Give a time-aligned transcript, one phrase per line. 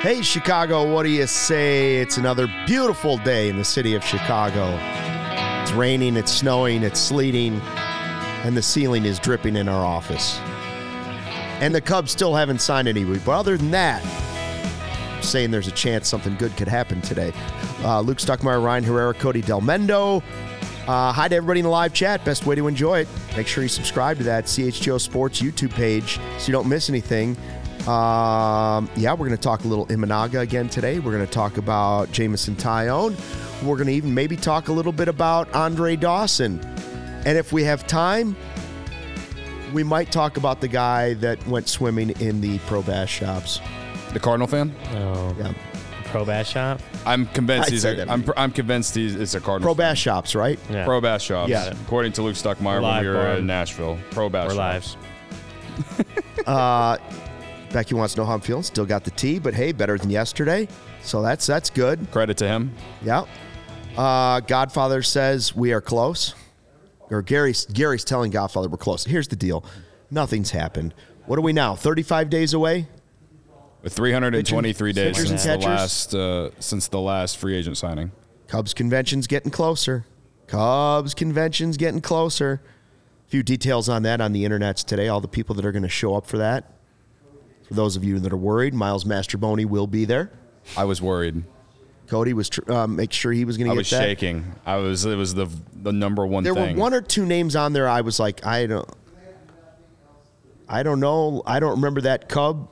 [0.00, 1.96] Hey, Chicago, what do you say?
[1.96, 4.76] It's another beautiful day in the city of Chicago.
[5.62, 10.38] It's raining, it's snowing, it's sleeting, and the ceiling is dripping in our office.
[11.60, 13.18] And the Cubs still haven't signed anybody.
[13.18, 14.04] But other than that,
[15.16, 17.32] I'm saying there's a chance something good could happen today.
[17.82, 20.22] Uh, Luke Stuckmeyer, Ryan Herrera, Cody Delmendo.
[20.88, 22.24] Uh, hi to everybody in the live chat.
[22.24, 23.08] Best way to enjoy it.
[23.36, 27.36] Make sure you subscribe to that CHGO Sports YouTube page so you don't miss anything.
[27.86, 30.98] Um, yeah, we're going to talk a little Imanaga again today.
[30.98, 33.14] We're going to talk about Jameson Taillon.
[33.62, 36.58] We're going to even maybe talk a little bit about Andre Dawson.
[37.26, 38.34] And if we have time,
[39.74, 43.60] we might talk about the guy that went swimming in the pro bass shops.
[44.14, 44.74] The Cardinal fan?
[44.92, 45.52] Oh, Yeah.
[46.08, 46.80] Pro bass shop.
[47.06, 48.10] I'm convinced I'd he's say a, that.
[48.10, 49.66] I'm, I'm convinced he's it's a Cardinal.
[49.68, 50.58] Pro bass shops, right?
[50.70, 50.84] Yeah.
[50.84, 51.50] Pro Bass Shops.
[51.50, 51.72] Yeah.
[51.86, 53.36] According to Luke Stuckmeyer when Live we were bar.
[53.36, 53.98] in Nashville.
[54.10, 54.84] Pro Bass We're live.
[54.84, 54.96] Shops.
[57.72, 58.62] Becky wants to know how I'm feeling.
[58.62, 60.68] Still got the tea, but hey, better than yesterday.
[61.02, 62.10] So that's that's good.
[62.10, 62.72] Credit to him.
[63.02, 63.24] Yeah.
[63.96, 66.34] Uh, Godfather says we are close.
[67.10, 69.04] Or Gary's Gary's telling Godfather we're close.
[69.04, 69.64] Here's the deal.
[70.10, 70.94] Nothing's happened.
[71.26, 71.74] What are we now?
[71.74, 72.88] 35 days away?
[73.88, 75.64] With 323 days pitchers and since the catchers?
[75.66, 78.12] last uh, since the last free agent signing.
[78.46, 80.04] Cubs convention's getting closer.
[80.46, 82.60] Cubs convention's getting closer.
[83.26, 85.08] A few details on that on the internets today.
[85.08, 86.70] All the people that are going to show up for that.
[87.66, 90.30] For those of you that are worried, Miles Mastrobuoni will be there.
[90.76, 91.44] I was worried.
[92.08, 94.02] Cody was tr- um, make sure he was going I to get was that.
[94.02, 94.54] shaking.
[94.66, 95.06] I was.
[95.06, 96.76] It was the the number one There thing.
[96.76, 97.88] were one or two names on there.
[97.88, 98.86] I was like, I don't,
[100.68, 101.42] I don't know.
[101.46, 102.68] I don't remember that Cub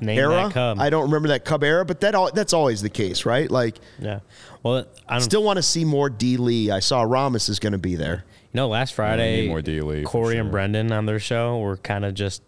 [0.00, 0.34] Name era.
[0.34, 0.80] that cub.
[0.80, 3.50] I don't remember that Cub era, but that al- that's always the case, right?
[3.50, 4.20] Like, Yeah.
[4.62, 5.20] Well, I don't.
[5.22, 6.36] still want to see more D.
[6.36, 6.70] Lee.
[6.70, 8.24] I saw Ramos is going to be there.
[8.52, 10.50] you know, last Friday, need more D-Lee, for Corey and.
[10.50, 12.42] Brendan on their show were kind of just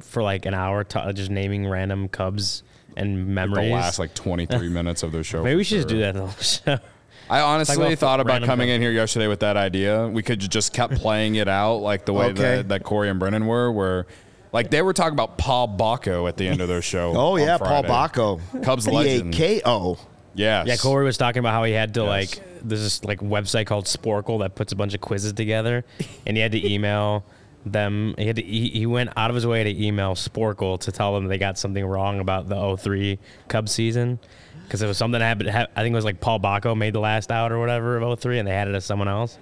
[0.00, 2.62] for like an hour, ta just naming random Cubs
[2.96, 3.70] and the memories.
[3.70, 5.42] last like 23 minutes of their show.
[5.44, 5.98] Maybe we should just sure.
[5.98, 6.30] do that the whole
[6.78, 6.84] show.
[7.30, 8.74] I honestly about thought about coming stuff.
[8.74, 10.08] in here yesterday with that idea.
[10.08, 12.42] We could just kept playing it out like the way Okay.
[12.42, 14.06] that, that Corey and Brennan were, where
[14.52, 17.12] like they were talking about Paul Bako at the end of their show.
[17.16, 17.88] Oh on yeah, Paul Friday.
[17.88, 19.32] Bako, Cubs legend.
[19.32, 19.98] B-A-K-O.
[20.34, 20.66] Yes.
[20.66, 22.08] Yeah, Corey was talking about how he had to Yes.
[22.08, 25.84] like there's this like website called Sporcle that puts a bunch of quizzes together,
[26.26, 27.24] and he had to email
[27.66, 28.14] them.
[28.16, 31.14] He had to he, he went out of his way to email Sporcle to tell
[31.14, 33.18] them they got something wrong about the 03
[33.48, 34.18] Cubs season
[34.64, 35.50] because it was something that happened.
[35.50, 38.38] I think it was like Paul Bako made the last out or whatever of 03,
[38.38, 39.36] and they had it as someone else.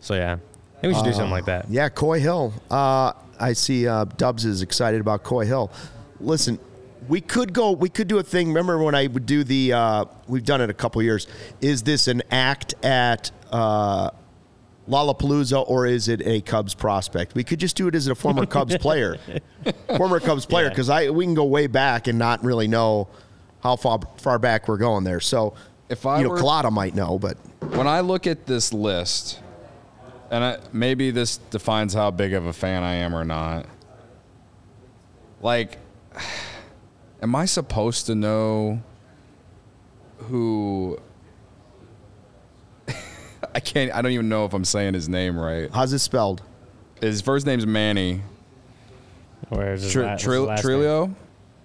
[0.00, 1.70] So yeah, I think we should do something like that.
[1.70, 2.52] Yeah, Koyie Hill.
[2.70, 5.70] Uh, I see uh, Dubs is excited about Koyie Hill.
[6.20, 6.58] Listen,
[7.08, 7.72] we could go.
[7.72, 8.48] We could do a thing.
[8.48, 9.72] Remember when I would do the?
[9.72, 11.26] Uh, we've done it a couple years.
[11.60, 14.10] Is this an act at uh,
[14.88, 17.34] Lollapalooza or is it a Cubs prospect?
[17.34, 19.16] We could just do it as a former Cubs player,
[19.96, 20.70] former Cubs player, Yeah.
[20.70, 23.08] because I we can go way back and not really know
[23.62, 25.20] how far far back we're going there.
[25.20, 25.54] So
[25.88, 27.36] If I you know, were- Collada might know, but
[27.74, 29.40] when I look at this list,
[30.30, 33.66] and I, maybe this defines how big of a fan I am or not.
[35.40, 35.78] Like,
[37.22, 38.82] am I supposed to know
[40.18, 40.98] who?
[43.54, 43.92] I can't.
[43.92, 45.70] I don't even know if I'm saying his name right.
[45.72, 46.42] how's it spelled?
[47.00, 48.22] His first name's Manny
[49.48, 50.16] Where's his Tr- la-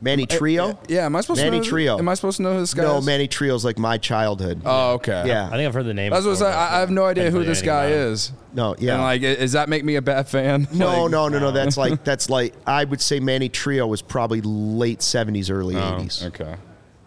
[0.04, 0.42] what's Tril- his last name?
[0.42, 0.68] Trillo.
[0.68, 0.90] Manny Trillo?
[0.90, 1.72] Yeah, am I supposed Manny to know?
[1.76, 2.00] Trillo.
[2.00, 3.06] Am I supposed to know who this guy no, is?
[3.06, 4.62] Manny Trillo's like my childhood.
[4.66, 5.24] Oh, okay.
[5.28, 5.48] yeah.
[5.48, 6.12] I think I've heard the name.
[6.12, 7.98] That's what I, before, was- I I have no idea who this guy about it.
[8.12, 8.32] is.
[8.54, 8.94] No, yeah.
[8.94, 10.68] And like, does that make me a bad fan?
[10.74, 11.52] no, Like- no, no, no.
[11.52, 15.96] That's like that's like I would say Manny Trillo was probably late seventies, early Oh,
[15.98, 16.24] eighties.
[16.24, 16.56] Okay.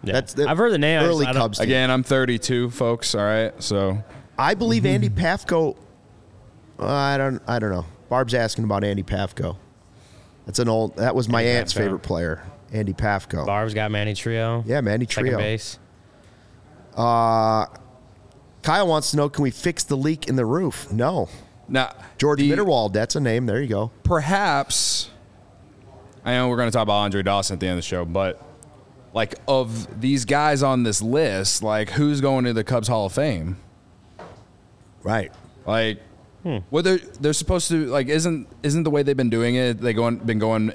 [0.02, 0.12] Yeah.
[0.12, 0.98] That's the I've heard the name.
[1.00, 1.60] I just- Early Cubs.
[1.60, 3.14] Again, I'm 32, folks.
[3.14, 4.02] All right, so
[4.38, 5.19] I believe Andy Mm-hmm.
[5.25, 5.76] Pafko.
[6.78, 7.40] I don't.
[7.46, 7.87] I don't know.
[8.08, 9.56] Barb's asking about Andy Pafko.
[10.44, 10.96] That's an old.
[10.96, 11.76] That was my Andy aunt's Pafko.
[11.78, 13.46] favorite player, Andy Pafko.
[13.46, 14.62] Barb's got Manny Trillo.
[14.66, 15.14] Yeah, Manny Trillo.
[15.14, 15.38] Second Trillo.
[15.38, 15.78] base.
[16.96, 17.66] Uh
[18.62, 20.90] Kyle wants to know: Can we fix the leak in the roof?
[20.90, 21.28] No.
[21.68, 22.92] Now, George the- Mitterwald.
[22.92, 23.46] That's a name.
[23.46, 23.90] There you go.
[24.02, 25.10] perhaps
[26.24, 28.04] I know we're going to talk about Andre Dawson at the end of the show,
[28.04, 28.42] but
[29.14, 33.12] like of these guys on this list, like who's going to the Cubs Hall of
[33.12, 33.56] Fame?
[35.04, 35.30] Right.
[35.66, 36.00] Like,
[36.42, 36.58] Hmm.
[36.70, 39.80] well, they're they're supposed to like isn't isn't the way they've been doing it?
[39.80, 40.70] They going been going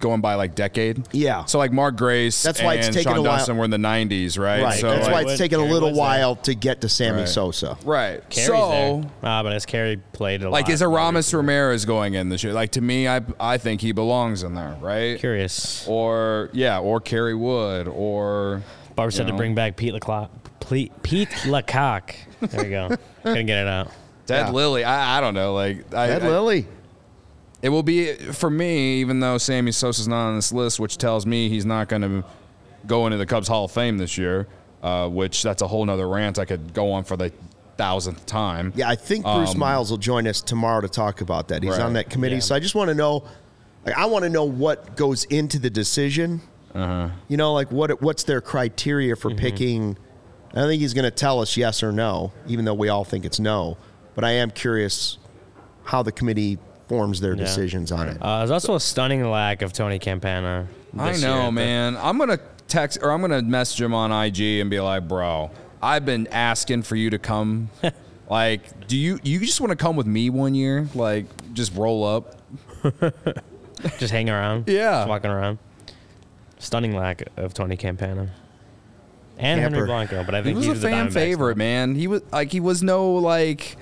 [0.00, 1.02] going by like decade.
[1.12, 1.44] Yeah.
[1.44, 3.70] So like Mark Grace, That's why it's and taken Shawon a while- Dunston were in
[3.70, 4.62] the '90s, right?
[4.62, 4.80] Right.
[4.80, 6.04] So That's like, why it's Wood- taken a Kerry little Wood's there.
[6.06, 7.28] while to get to Sammy Right.
[7.28, 7.78] Sosa.
[7.84, 8.28] right.
[8.30, 8.70] Kerry's so
[9.02, 9.10] there.
[9.22, 10.52] Ah, but as Kerry played a lot.
[10.52, 12.52] like is Aramis Ramirez going in this year?
[12.52, 15.18] Like to me, I I think he belongs in there, right?
[15.18, 15.86] Curious.
[15.86, 18.62] Or yeah, or Kerry Wood, or
[18.96, 19.36] Barb said you to know.
[19.38, 20.28] bring back Pete LaCock.
[20.68, 22.14] Pete, Pete LaCock.
[22.40, 22.88] There you go.
[23.22, 23.90] Couldn't get it out.
[24.26, 24.50] Dead Yeah.
[24.52, 24.84] Lilly.
[24.84, 25.54] I, I don't know.
[25.54, 26.66] Like I, Ted I- Lilly.
[27.62, 31.26] It will be for me, even though Sammy Sosa's not on this list, which tells
[31.26, 32.24] me he's not going to
[32.86, 34.46] go into the Cubs Hall of Fame this year.
[34.82, 37.30] Uh, which that's a whole nother rant I could go on for the
[37.76, 38.72] thousandth time.
[38.74, 41.62] Yeah, I think Bruce Miles will join us tomorrow to talk about that.
[41.62, 41.86] He's Um, Right.
[41.86, 42.40] on that committee, Yeah.
[42.40, 43.22] so I just want to know.
[43.84, 46.40] Like, I want to know what goes into the decision.
[46.74, 47.08] Uh-huh.
[47.28, 49.20] You know, like what what's their criteria Mm-hmm.
[49.20, 49.98] for picking?
[50.54, 53.04] I don't think he's going to tell us yes or no, even though we all
[53.04, 53.76] think it's no.
[54.14, 55.18] But I am curious
[55.84, 56.58] how the committee
[56.90, 57.44] forms their Yeah.
[57.44, 58.18] decisions on it.
[58.20, 60.66] Uh, there's also a stunning lack of Tony Campana.
[60.98, 61.52] I this know, year.
[61.52, 61.96] man.
[61.96, 66.04] I'm gonna text or I'm gonna message him on IG and be like, bro, I've
[66.04, 67.70] been asking for you to come.
[68.28, 70.88] like, do you you just want to come with me one year?
[70.96, 72.34] Like, just roll up.
[73.98, 74.64] Just hanging around.
[74.68, 74.90] Yeah.
[75.00, 75.58] Just walking around.
[76.58, 78.28] Stunning lack of Tony Campana.
[79.38, 79.74] And Camper.
[79.76, 81.94] Henry Blanco, but I He think was he's a fan Diamondbacks favorite, man.
[81.94, 83.76] He was like he was no like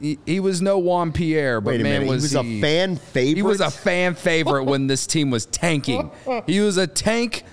[0.00, 2.60] he, he was no Juan Pierre, but Wait a man minute, was he was a
[2.60, 3.36] fan favorite.
[3.36, 6.10] He was a fan favorite when this team was tanking.
[6.46, 7.44] He was a tank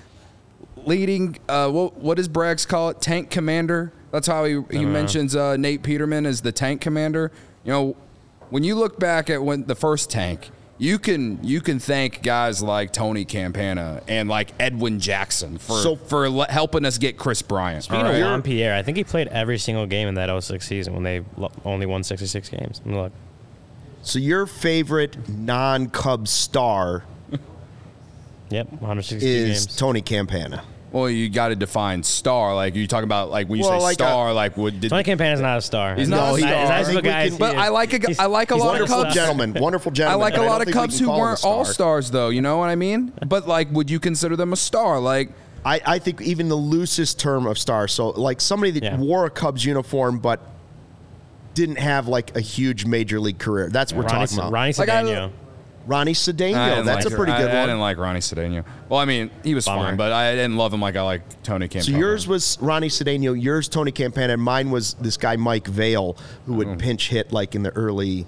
[0.77, 1.38] leading.
[1.50, 3.01] Uh, what what does Braggs call it?
[3.01, 3.92] Tank commander.
[4.12, 7.31] That's how he he mentions uh, Nate Peterman as the tank commander.
[7.63, 7.97] You know,
[8.50, 10.51] when you look back at when the first tank.
[10.77, 15.95] You can you can thank guys like Tony Campana and like Edwin Jackson for So-
[15.95, 17.83] for le- helping us get Kris Bryant.
[17.86, 18.22] Speaking all of right?
[18.22, 21.24] Juan Pierre, I think he played every single game in that 06 season when they
[21.38, 22.81] lo- only won 66 games.
[22.86, 23.13] Look,
[24.01, 27.04] so your favorite non-Cub star
[28.50, 29.75] yep, 160 is games.
[29.78, 30.62] Tony Campana.
[30.95, 32.56] Well, you got to define star.
[32.56, 34.89] Like you talk about, like when you Well, say like, uh, star, like what did
[34.89, 35.94] Tony Campana's not a star.
[35.95, 36.53] He's not a He's star.
[36.53, 38.56] As I nice of a guy can- But I like a, he's- I like a
[38.56, 39.13] lot of Cubs.
[39.13, 40.21] gentlemen, wonderful gentlemen.
[40.21, 42.12] I like a lot of think we Cubs who call him a weren't all stars,
[42.12, 42.30] though.
[42.30, 43.12] You know what I mean?
[43.27, 45.01] But like, would you consider them a star?
[45.01, 45.31] Like,
[45.65, 47.89] I, I think even the loosest term of star.
[47.89, 48.97] So like somebody that Yeah.
[48.97, 50.39] wore a Cubs uniform but
[51.56, 53.68] didn't have like a huge major league career.
[53.69, 54.51] That's what we're Ronnie, talking about.
[54.53, 55.31] Ronnie Like, I- Cedeno.
[55.86, 56.84] Ronnie Cedeno.
[56.84, 57.64] That's like a pretty I- good I, one.
[57.64, 58.64] I didn't like Ronnie Cedeno.
[58.90, 59.84] Well, I mean, he was Bummer.
[59.84, 61.94] fine, but I didn't love him like I like Tony Campana.
[61.94, 66.18] so yours was Ronnie Cedeno, yours Tony Campana, and mine was this guy Mike Vail
[66.46, 66.78] who would Hmm.
[66.78, 68.24] pinch hit like in the early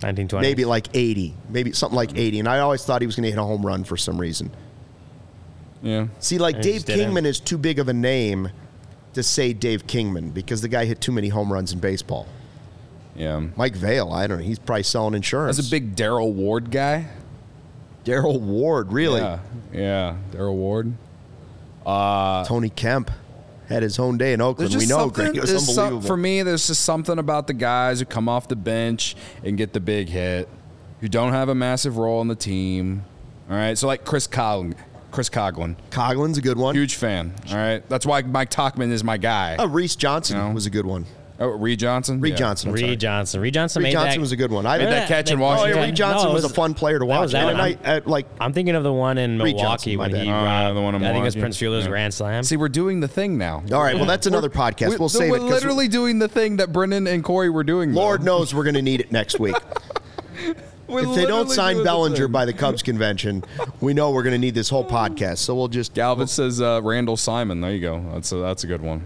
[0.00, 0.46] 1920.
[0.46, 2.38] maybe like 80, maybe something like 80.
[2.40, 4.50] And I always thought he was going to hit a home run for some reason.
[5.82, 6.06] yeah.
[6.18, 6.84] See, like Dave.
[6.84, 8.50] Kingman is too big of a name
[9.14, 12.26] to say Dave Kingman because the guy hit too many home runs in baseball.
[13.18, 13.40] Yeah.
[13.56, 14.44] Mike Vail, I don't know.
[14.44, 15.56] He's probably selling insurance.
[15.56, 17.08] That's a big Daryle Ward guy.
[18.04, 19.20] Daryle Ward, really.
[19.20, 19.38] Yeah.
[19.72, 20.16] Yeah.
[20.30, 20.92] Daryle Ward.
[21.84, 23.10] Uh, Tony Kemp
[23.68, 24.74] had his own day in Oakland.
[24.74, 25.36] We know, Greg.
[25.36, 28.48] It was there's some- for me, there's just something about the guys who come off
[28.48, 30.48] the bench and get the big hit,
[31.00, 33.04] who don't have a massive role in the team.
[33.50, 34.74] All right, so like Chris Coghlan,
[35.10, 36.74] Chris Coghlan, Coghlan's a good one.
[36.74, 37.34] huge fan.
[37.50, 39.56] All right, that's why Mike Tauchman is my guy.
[39.58, 40.50] Oh, Reed Johnson You know?
[40.52, 41.06] was a good one.
[41.40, 42.20] Oh, Reed Johnson.
[42.20, 42.36] Reed Yeah.
[42.36, 42.70] Johnson.
[42.70, 42.90] I'm sorry.
[42.90, 43.40] Reed Johnson.
[43.40, 44.20] Reed Johnson Reed made Johnson that.
[44.20, 44.66] was a good one.
[44.66, 45.76] I Made that Remember catch in that- Oh, Washington.
[45.78, 47.20] yeah, Reed Johnson No, it was, a fun player to watch.
[47.20, 47.78] was that and one.
[47.84, 50.32] I, I, like I'm thinking of the one in Reed Milwaukee Johnson, when he Oh,
[50.32, 51.40] robbed, the one in I think it was Milwaukee.
[51.42, 51.90] Prince Fielder's Yeah.
[51.90, 52.42] grand slam.
[52.42, 53.62] See, we're doing the thing now.
[53.72, 53.94] all right.
[53.94, 54.90] Well, that's another podcast.
[54.90, 55.40] We- We'll save it.
[55.40, 57.92] we're literally doing the thing that Brendan and Corey were doing.
[57.92, 58.00] though.
[58.00, 59.54] Lord knows we're going to need it next week.
[60.88, 63.44] We're if they don't sign doing the Bellinger by the Cubs convention,
[63.82, 65.36] we know we're going to need this whole podcast.
[65.36, 67.60] So we'll just Galvin says uh, Randall Simon.
[67.60, 68.02] There you go.
[68.14, 69.04] That's a, that's a good one.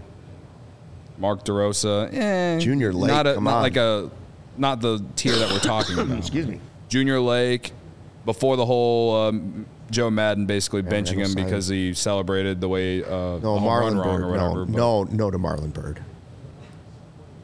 [1.17, 4.09] Mark DeRosa, eh, Junior Lake, not a, not like a,
[4.57, 6.17] not the tier that we're talking about.
[6.17, 6.59] excuse me.
[6.89, 7.71] Junior Lake,
[8.25, 13.07] before the whole um, Joe Maddon basically benching him because he celebrated the way uh,
[13.07, 14.23] No, the home run Marlon wrong Byrd.
[14.23, 14.65] or whatever.
[14.65, 16.03] No, no, no to Marlon Byrd.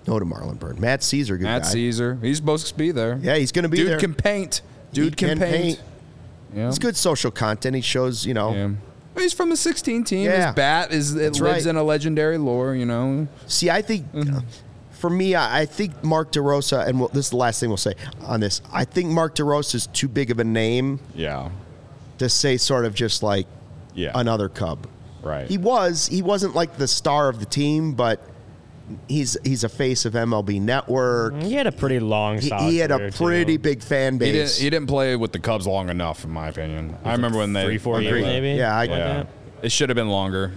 [0.07, 0.79] No to Marlon Byrd.
[0.79, 1.69] Matt Szczur, good Matt guy.
[1.69, 3.19] Szczur, he's supposed to be there.
[3.21, 3.99] Yeah, he's going to be Dude there.
[3.99, 4.61] can paint.
[4.91, 5.81] He Dude can, paint.
[6.53, 6.67] Yeah.
[6.67, 7.75] It's good social content.
[7.75, 8.53] He shows, you know.
[8.53, 8.69] Yeah.
[9.21, 10.25] He's from the 16 team.
[10.25, 10.47] Yeah.
[10.47, 11.69] His bat is it That's lives right.
[11.71, 12.75] in a legendary lore.
[12.75, 13.27] You know.
[13.47, 14.38] See, I think Mm-hmm.
[14.38, 14.41] uh,
[14.91, 17.77] for me, I, I think Mark DeRosa, and we'll, this is the last thing we'll
[17.77, 18.61] say on this.
[18.73, 21.51] I think Mark DeRosa is too big of a name Yeah.
[22.17, 23.47] to say sort of just like
[23.93, 24.11] Yeah.
[24.15, 24.88] another Cub.
[25.23, 25.47] Right.
[25.47, 26.07] He was.
[26.07, 28.21] He wasn't like the star of the team, but
[29.08, 31.36] he's he's a face of MLB Network.
[31.41, 32.39] He had a pretty long.
[32.39, 33.62] He, he had a pretty too.
[33.62, 34.34] big fan He base.
[34.55, 36.96] didn't, he didn't play with the Cubs long enough, in my opinion.
[37.03, 38.10] I remember when they three, four Agreed.
[38.10, 38.50] years maybe.
[38.51, 40.51] Yeah, I- something like Yeah, it should have been longer.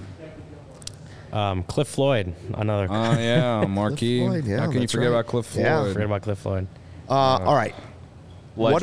[1.33, 2.91] Um, Cliff Floyd, another.
[2.93, 4.21] Uh, yeah, Marquee.
[4.21, 5.19] Floyd, yeah, How can you forget right.
[5.21, 5.65] about Cliff Floyd?
[5.65, 5.85] Yeah.
[5.93, 6.67] Forget about Cliff Floyd.
[7.09, 7.75] uh, all right.
[8.55, 8.83] What,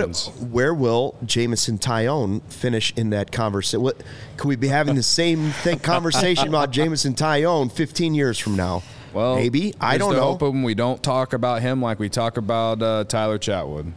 [0.50, 3.84] where will Jameson Taillon finish in that conversation?
[3.84, 4.02] What
[4.36, 8.82] could we be having the same thing, conversation about Jameson Taillon 15 years from now?
[9.14, 10.24] Well, maybe I here's don't the know.
[10.38, 13.92] hoping we don't talk about him like we talk about uh, Tyler Chatwood.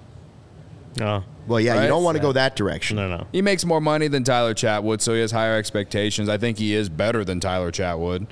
[0.99, 2.97] No, Well, yeah, you don't want to go that direction.
[2.97, 3.27] no, no.
[3.33, 6.29] He makes more money than Tyler Chatwood, so he has higher expectations.
[6.29, 8.27] I think he is better than Tyler Chatwood.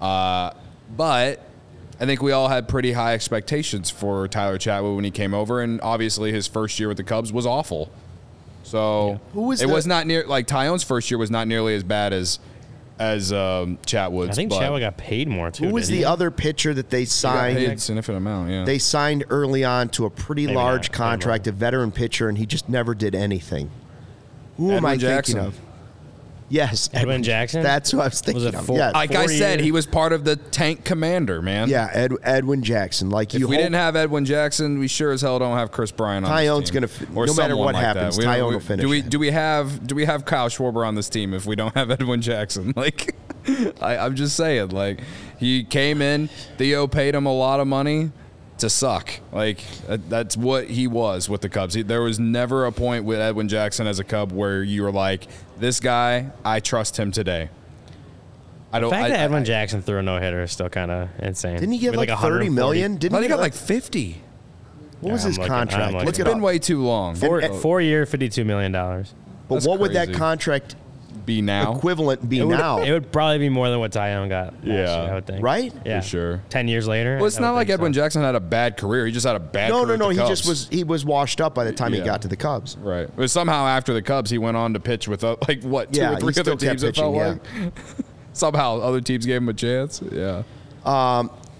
[0.00, 0.50] Uh,
[0.94, 1.40] but
[2.00, 5.62] I think we all had pretty high expectations for Tyler Chatwood when he came over,
[5.62, 7.90] and obviously his first year with the Cubs was awful.
[8.62, 11.74] So Who was it the- was not near like Taillon's first year was not nearly
[11.74, 12.38] as bad as
[12.98, 14.30] as um, Chatwood's.
[14.30, 15.66] I think but Chatwood got paid more too.
[15.66, 16.04] Who was didn't the he?
[16.04, 17.56] other pitcher that they he got signed?
[17.58, 18.50] paid a significant amount.
[18.50, 20.96] Yeah, They signed early on to a pretty Maybe large not.
[20.96, 23.70] contract, a veteran pitcher, and he just never did anything.
[24.56, 25.34] Who am Edwin I Jackson.
[25.40, 25.60] thinking of?
[26.52, 27.62] Yes, Edwin Jackson?
[27.62, 28.66] That's who I was thinking it of.
[28.66, 28.92] four- yes.
[28.92, 29.64] like I four said, years.
[29.64, 31.70] he was part of the tank commander, man.
[31.70, 33.08] yeah, Ed, Edwin Jackson.
[33.08, 35.72] Like If you, we hope- didn't have Edwin Jackson, we sure as hell don't have
[35.72, 36.74] Kris Bryant on Taillon's team.
[36.82, 38.18] gonna f- or no matter someone what like happens.
[38.18, 39.08] We don't- Taillon we- will finish Do we it.
[39.08, 41.90] do we have do we have Kyle Schwarber on this team if we don't have
[41.98, 42.74] Edwin Jackson?
[42.82, 43.14] Like,
[43.80, 45.00] I, I'm just saying, like
[45.38, 46.28] he came in,
[46.58, 48.10] Theo paid him a lot of money
[48.62, 49.20] to suck.
[49.30, 51.74] Like that- that's what he was with the Cubs.
[51.74, 54.90] He, there was never a point with Edwin Jackson as a Cub where you were
[54.92, 55.26] like,
[55.58, 57.50] this guy, I trust him today.
[58.72, 58.88] I don't.
[58.90, 61.08] The fact I, that I- Edwin Jackson threw a no hitter is still kind of
[61.18, 61.54] insane.
[61.58, 62.92] Didn't he get With like, 30 140 million?
[62.94, 64.20] I Didn't he he get got like 50.
[65.00, 65.82] what was Yeah, his I'm looking- contract?
[65.92, 65.98] looking.
[66.06, 66.42] Look It's it been up.
[66.42, 67.14] way too long.
[67.16, 69.12] Four, And- uh, four year, fifty-two million dollars.
[69.48, 70.74] But That's what would that contract
[71.26, 71.76] Be now.
[71.76, 72.80] equivalent be It would, now?
[72.82, 74.54] it would probably be more than what Taillon got.
[74.64, 74.74] Yeah.
[74.74, 75.42] year, I would think.
[75.42, 75.72] Right?
[75.86, 76.42] Yeah, For sure.
[76.48, 77.16] Ten years later.
[77.16, 78.00] Well, it's I not like Edwin so.
[78.00, 79.06] Jackson had a bad career.
[79.06, 79.96] He just had a bad no, career.
[79.96, 80.10] no, no.
[80.10, 82.36] He the just was he was washed up by the time he got to the
[82.36, 82.76] Cubs.
[82.78, 83.08] right.
[83.14, 86.00] But somehow after the Cubs, he went on to pitch with uh, like what two
[86.00, 86.82] Yeah, or three other kept teams.
[86.82, 87.72] It felt pitching, like
[88.32, 90.02] somehow other teams gave him a chance.
[90.10, 90.42] Yeah.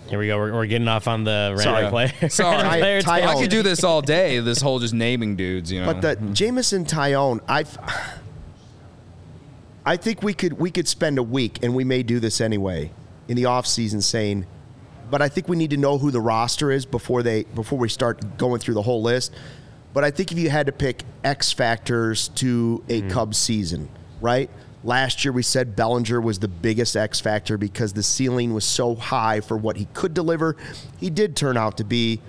[0.09, 0.37] Here we go.
[0.37, 1.89] We're, we're getting off on the random Sorry.
[1.89, 2.13] player.
[2.29, 2.57] Sorry.
[2.57, 3.41] random player Ty- Ty- I talk.
[3.43, 4.41] could do this all day.
[4.41, 5.73] This whole just naming dudes.
[5.73, 5.87] You know.
[5.95, 7.65] But the Jameson Taillon, I,
[9.85, 12.93] I think we could we could spend a week, and we may do this anyway
[13.29, 14.47] in the off season, saying,
[15.11, 17.89] but I think we need to know who the roster is before they before we
[17.89, 19.33] start going through the whole list.
[19.93, 23.11] But I think if you had to pick X factors to a mm-hmm.
[23.11, 23.89] Cubs season,
[24.21, 24.49] right?
[24.85, 28.95] Last year we said Bellinger was the biggest X factor because the ceiling was so
[28.95, 30.57] high for what he could deliver.
[30.99, 32.21] He did turn out to be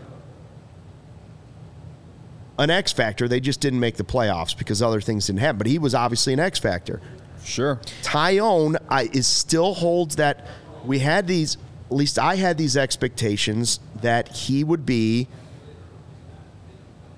[2.60, 3.28] an X factor.
[3.28, 5.58] They just didn't make the playoffs because other things didn't happen.
[5.58, 7.02] But he was obviously an X factor.
[7.44, 7.80] Sure.
[8.02, 10.46] Taillon I, is still holds that
[10.86, 11.58] we had these.
[11.90, 15.28] At least I had these expectations that he would be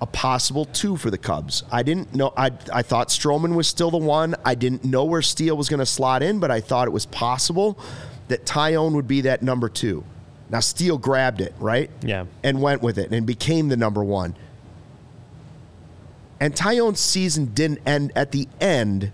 [0.00, 1.62] a possible two for the Cubs.
[1.72, 2.32] I didn't know.
[2.36, 4.34] I I thought Stroman was still the one.
[4.44, 7.06] I didn't know where Steele was going to slot in, but I thought it was
[7.06, 7.78] possible
[8.28, 10.04] that Taillon would be that number two.
[10.50, 12.26] Now Steele grabbed it right, Yeah.
[12.44, 14.36] and went with it and became the number one.
[16.38, 19.10] And Taillon's season didn't end at the end.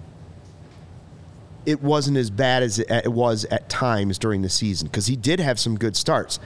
[1.65, 5.39] It wasn't as bad as it, was at times during the season because he did
[5.39, 6.41] have some good starts.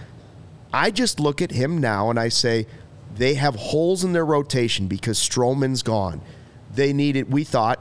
[0.72, 2.66] I just look at him now and I say
[3.14, 6.20] they have holes in their rotation because Stroman's gone.
[6.74, 7.80] They needed, we thought,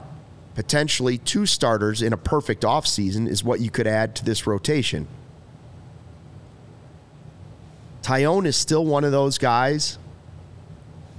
[0.54, 5.08] potentially two starters in a perfect offseason is what you could add to this rotation.
[8.02, 9.98] Taillon is still one of those guys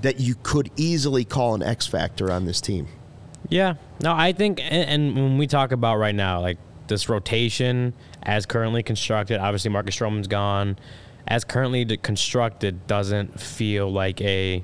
[0.03, 2.87] that you could easily call an X factor on this team.
[3.49, 3.75] Yeah.
[4.01, 8.47] No, I think, and, and when we talk about right now, like this rotation as
[8.47, 10.77] currently constructed, obviously Marcus Stroman's gone.
[11.29, 14.63] As currently constructed, doesn't feel like a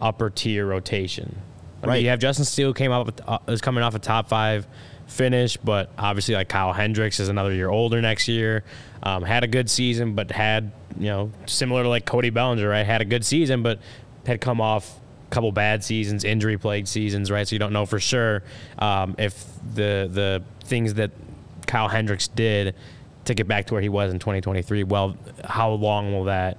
[0.00, 1.36] upper tier rotation.
[1.82, 2.02] I mean, Right.
[2.02, 4.66] you have Justin Steele came up with, uh, is coming off a top five
[5.06, 8.64] finish, but obviously like Kyle Hendricks is another year older next year.
[9.02, 12.84] Um, had a good season, but had you know similar to like Cody Bellinger, right?
[12.86, 13.80] Had a good season, but
[14.26, 15.00] had come off
[15.30, 17.46] couple bad seasons, injury plagued seasons, right?
[17.46, 18.42] So you don't know for sure
[18.78, 19.44] um, if
[19.74, 21.10] the the things that
[21.66, 22.74] Kyle Hendricks did
[23.24, 24.84] to get back to where he was in 2023.
[24.84, 26.58] Well, how long will that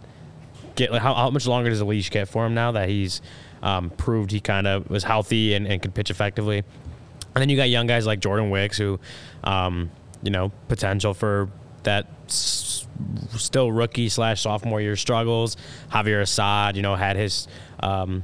[0.76, 0.92] get?
[0.94, 3.22] How, how much longer does the leash get for him now that he's
[3.62, 6.64] um, proved he kind of was healthy and, and could pitch effectively?
[7.34, 9.00] And then you got young guys like Jordan Wicks, who,
[9.44, 9.90] um,
[10.22, 11.50] you know, potential for
[11.84, 12.88] that s-
[13.38, 15.56] still rookie slash sophomore year struggles.
[15.92, 17.48] Javier Assad, you know, had his
[17.80, 18.24] um,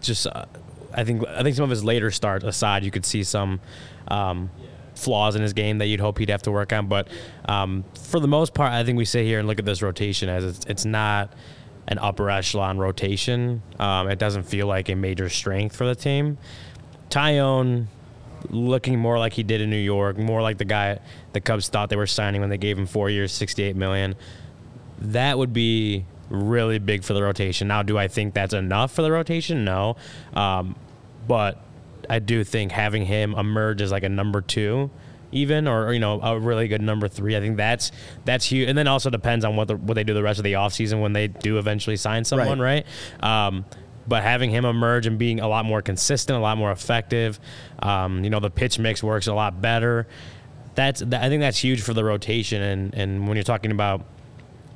[0.00, 0.26] just.
[0.26, 0.44] Uh,
[0.90, 3.60] I think I think some of his later starts aside, you could see some
[4.08, 4.50] um,
[4.94, 6.86] flaws in his game that you'd hope he'd have to work on.
[6.86, 7.08] But
[7.44, 10.30] um, for the most part, I think we sit here and look at this rotation
[10.30, 11.34] as it's, it's not
[11.88, 13.62] an upper echelon rotation.
[13.78, 16.38] Um, it doesn't feel like a major strength for the team.
[17.10, 17.86] Taillon
[18.48, 21.00] looking more like he did in New York, more like the guy
[21.34, 24.16] the Cubs thought they were signing when they gave him four years, sixty-eight million.
[25.00, 27.68] That would be really big for the rotation.
[27.68, 29.64] Now, do I think that's enough for the rotation?
[29.64, 29.96] No,
[30.34, 30.76] um,
[31.26, 31.62] but
[32.08, 34.90] I do think having him emerge as like a number two,
[35.30, 37.92] even or, or, you know a really good number three, I think that's
[38.24, 38.68] that's huge.
[38.68, 41.00] And then also depends on what the, what they do the rest of the offseason
[41.00, 42.86] when they do eventually sign someone, right?
[43.20, 43.64] Um,
[44.06, 47.38] but having him emerge and being a lot more consistent, a lot more effective,
[47.80, 50.06] um, you know, the pitch mix works a lot better.
[50.74, 52.62] That's that, I think that's huge for the rotation.
[52.62, 54.06] And and when you're talking about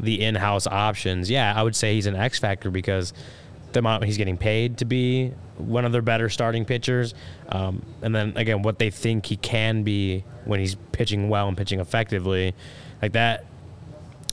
[0.00, 3.12] the in-house options, yeah, I would say he's an X factor because
[3.72, 7.14] the amount he's getting paid to be one of their better starting pitchers,
[7.49, 11.56] um, and then again what they think he can be when he's pitching well and
[11.56, 12.54] pitching effectively,
[13.00, 13.46] like that.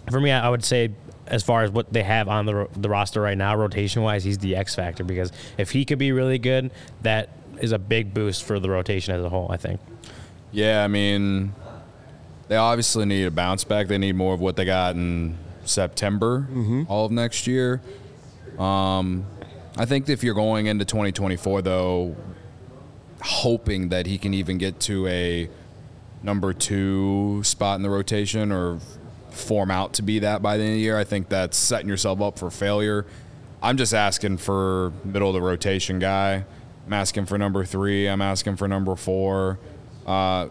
[0.09, 0.91] For me, I would say
[1.27, 4.39] as far as what they have on the the roster right now, rotation wise, he's
[4.39, 7.29] the X factor because if he could be really good, that
[7.61, 9.51] is a big boost for the rotation as a whole.
[9.51, 9.79] I think.
[10.51, 11.53] Yeah, I mean,
[12.47, 13.87] they obviously need a bounce back.
[13.87, 15.37] They need more of what they got in
[15.69, 16.47] September,
[16.89, 17.81] all of next year.
[18.57, 19.25] Um,
[19.77, 22.15] I think if you're going into 2024, though,
[23.21, 25.49] hoping that he can even get to a
[26.23, 28.79] number two spot in the rotation or
[29.31, 31.87] form out to be that by the end of the year, I think that's setting
[31.87, 33.05] yourself up for failure.
[33.61, 36.45] I'm just asking for middle of the rotation guy.
[36.85, 38.07] I'm asking for number three.
[38.07, 39.59] I'm asking for number four.
[40.05, 40.47] Uh,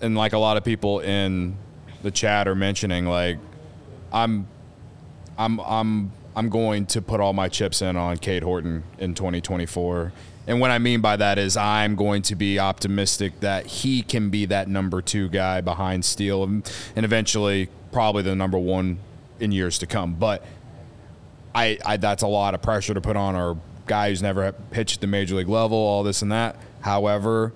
[0.00, 1.56] and like a lot of people in
[2.02, 3.38] the chat are mentioning, like
[4.12, 4.46] I'm,
[5.38, 10.12] I'm, I'm, I'm going to put all my chips in on Cade Horton in 2024.
[10.46, 14.30] And what I mean by that is I'm going to be optimistic that he can
[14.30, 18.98] be that number two guy behind Steele and, and eventually probably the number one
[19.40, 20.14] in years to come.
[20.14, 20.44] But
[21.54, 24.96] I, I that's a lot of pressure to put on our guy who's never pitched
[24.96, 26.56] at the major league level, all this and that.
[26.80, 27.52] However,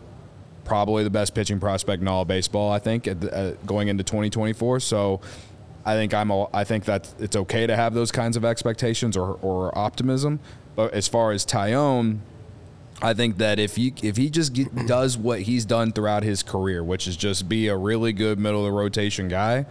[0.65, 4.81] probably the best pitching prospect in all baseball, I think, at the, going into 2024.
[4.81, 5.21] So
[5.85, 9.17] I think I'm a, I think that it's okay to have those kinds of expectations
[9.17, 10.41] or, or optimism.
[10.77, 12.19] But as far as Taillon,
[13.03, 16.43] I think that if he if he just get, does what he's done throughout his
[16.43, 19.67] career, which is just be a really good middle of the rotation guy,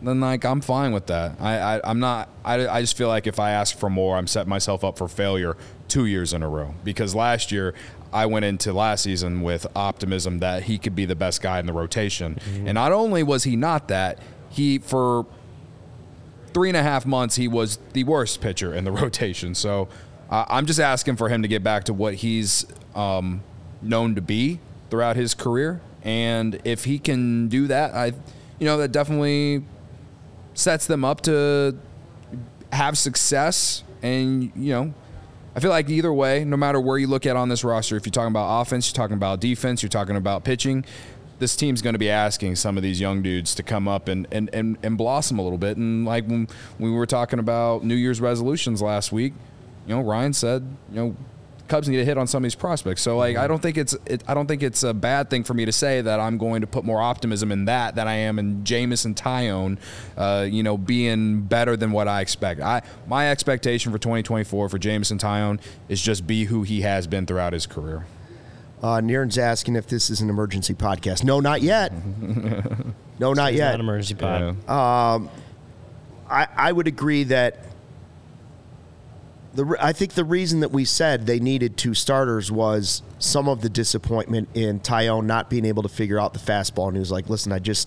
[0.00, 1.36] then like I'm fine with that.
[1.40, 2.28] I, I I'm not.
[2.44, 5.08] I, I just feel like if I ask for more, I'm setting myself up for
[5.08, 5.56] failure
[5.88, 6.74] two years in a row.
[6.82, 7.74] Because last year
[8.12, 11.66] I went into last season with optimism that he could be the best guy in
[11.66, 12.66] the rotation, mm-hmm.
[12.68, 15.26] and not only was he not that, he for
[16.54, 19.54] three and a half months he was the worst pitcher in the rotation.
[19.54, 19.88] So
[20.30, 23.42] uh, I'm just asking for him to get back to what he's um,
[23.80, 24.60] known to be
[24.90, 28.06] throughout his career, and if he can do that, I,
[28.58, 29.64] you know, that definitely
[30.54, 31.76] sets them up to
[32.72, 33.84] have success.
[34.02, 34.94] And you know,
[35.54, 38.06] I feel like either way, no matter where you look at on this roster, if
[38.06, 40.84] you're talking about offense, you're talking about defense, you're talking about pitching,
[41.42, 44.28] this team's going to be asking some of these young dudes to come up and,
[44.30, 45.76] and, and, and blossom a little bit.
[45.76, 46.46] And like when
[46.78, 49.34] we were talking about New Year's resolutions last week,
[49.88, 51.16] you know, Ryan said, you know,
[51.66, 53.02] Cubs need to hit on some of these prospects.
[53.02, 55.54] So like, I don't think it's it, I don't think it's a bad thing for
[55.54, 58.38] me to say that I'm going to put more optimism in that than I am
[58.38, 59.78] in Jameson Taillon,
[60.16, 62.60] uh, you know, being better than what I expect.
[62.60, 67.26] I my expectation for 2024 for Jameson Taillon is just be who he has been
[67.26, 68.06] throughout his career.
[68.82, 71.22] Uh, Niren's asking if this is an emergency podcast.
[71.22, 71.92] No, not yet.
[73.20, 73.66] no, not It's yet.
[73.66, 74.56] not an emergency pod.
[76.28, 77.66] I, I would agree that
[79.54, 83.48] the re- I think the reason that we said they needed two starters was some
[83.48, 87.00] of the disappointment in Taillon not being able to figure out the fastball, and he
[87.00, 87.86] was like, "Listen, I just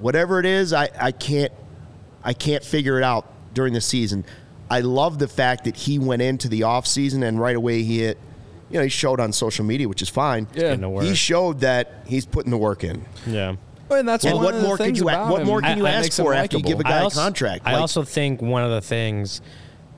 [0.00, 1.52] whatever it is, I, I can't
[2.24, 4.24] I can't figure it out during the season."
[4.68, 8.18] I love the fact that he went into the offseason and right away he hit.
[8.74, 10.48] You know, he showed on social media, which is fine.
[10.52, 10.62] Yeah.
[10.62, 11.04] Getting to work.
[11.04, 13.04] He showed that he's putting the work in.
[13.24, 13.54] Yeah.
[13.88, 15.76] And that's And one what of more could things you about what him more can
[15.78, 17.62] you that ask makes him for after you give a guy I a also, contract?
[17.64, 19.40] I Like- also think one of the things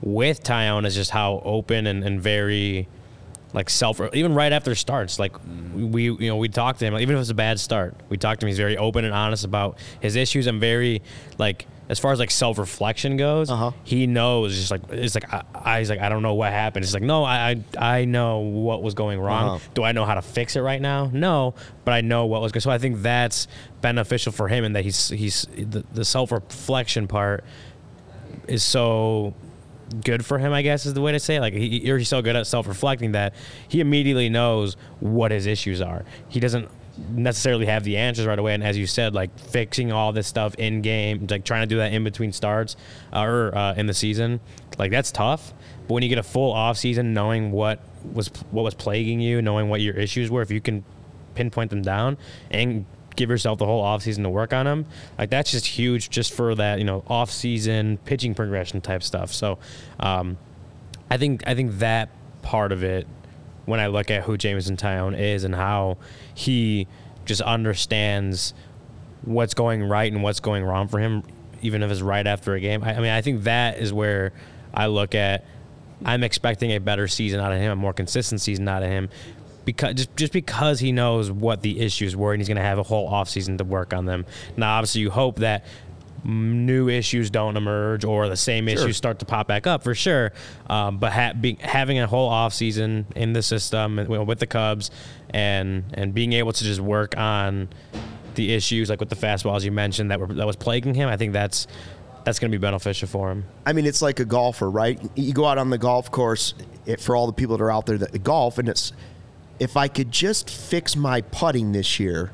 [0.01, 2.87] with Taillon is just how open and, and very
[3.53, 5.33] like self even right after starts like
[5.73, 8.17] we you know we talked to him even if it was a bad start we
[8.17, 11.01] talked to him he's very open and honest about his issues and very
[11.39, 13.71] like as far as like self reflection goes, Uh-huh.
[13.83, 14.55] he knows.
[14.55, 16.83] Just like it's like I, I he's like I don't know what happened.
[16.83, 19.49] It's like no, I I, I know what was going wrong.
[19.55, 19.69] Uh-huh.
[19.73, 21.09] Do I know how to fix it right now?
[21.13, 21.53] No,
[21.85, 22.61] but I know what was going.
[22.61, 23.47] So I think that's
[23.81, 27.43] beneficial for him, and that he's he's the, the self reflection part
[28.47, 29.33] is so
[30.03, 31.41] good for him, I guess is the way to say it.
[31.41, 33.33] Like he, he's so good at self-reflecting that
[33.69, 36.03] he immediately knows what his issues are.
[36.27, 36.67] He doesn't
[37.09, 38.53] necessarily have the answers right away.
[38.53, 41.77] And as you said, like fixing all this stuff in game, like trying to do
[41.77, 42.75] that in between starts
[43.13, 44.39] uh, or uh, in the season,
[44.77, 45.53] like that's tough.
[45.87, 47.79] But when you get a full off season, knowing what
[48.13, 50.83] was what was plaguing you, knowing what your issues were, if you can
[51.35, 52.17] pinpoint them down
[52.51, 54.85] and give yourself the whole offseason to work on them
[55.17, 59.57] like that's just huge just for that you know off-season pitching progression type stuff so
[59.99, 60.37] um,
[61.09, 62.09] i think i think that
[62.43, 63.07] part of it
[63.67, 65.97] when i look at who jameson taillon is and how
[66.33, 66.87] he
[67.25, 68.55] just understands
[69.21, 71.21] what's going right and what's going wrong for him
[71.61, 74.33] even if it's right after a game i, I mean i think that is where
[74.73, 75.45] i look at
[76.05, 79.09] i'm expecting a better season out of him a more consistent season out of him
[79.67, 82.79] because just just because he knows what the issues were and he's going to have
[82.79, 84.25] a whole offseason to work on them.
[84.55, 85.65] Now, obviously, you hope that
[86.23, 90.33] new issues don't emerge or the same issues start to pop back up for sure.
[90.69, 94.47] Um, but ha- be, having a whole off season in the system with with the
[94.47, 94.91] Cubs
[95.29, 97.69] and and being able to just work on
[98.35, 101.17] the issues like with the fastballs you mentioned that were that was plaguing him, I
[101.17, 101.67] think that's
[102.23, 103.45] that's going to be beneficial for him.
[103.65, 104.99] I mean, it's like a golfer, right?
[105.15, 107.85] You go out on the golf course it, for all the people that are out
[107.85, 108.91] there that golf, and it's
[109.59, 112.31] if I could just fix my putting this year,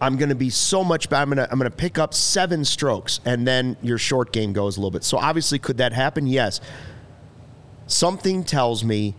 [0.00, 1.22] I'm going to be so much better.
[1.22, 4.52] I'm going to I'm going to pick up seven strokes, and then your short game
[4.52, 5.04] goes a little bit.
[5.04, 6.26] So obviously, could that happen?
[6.26, 6.60] Yes.
[7.86, 9.14] Something tells me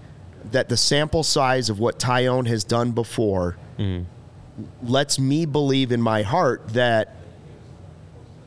[0.51, 4.05] that the sample size of what Taillon has done before mm.
[4.83, 7.15] lets me believe in my heart that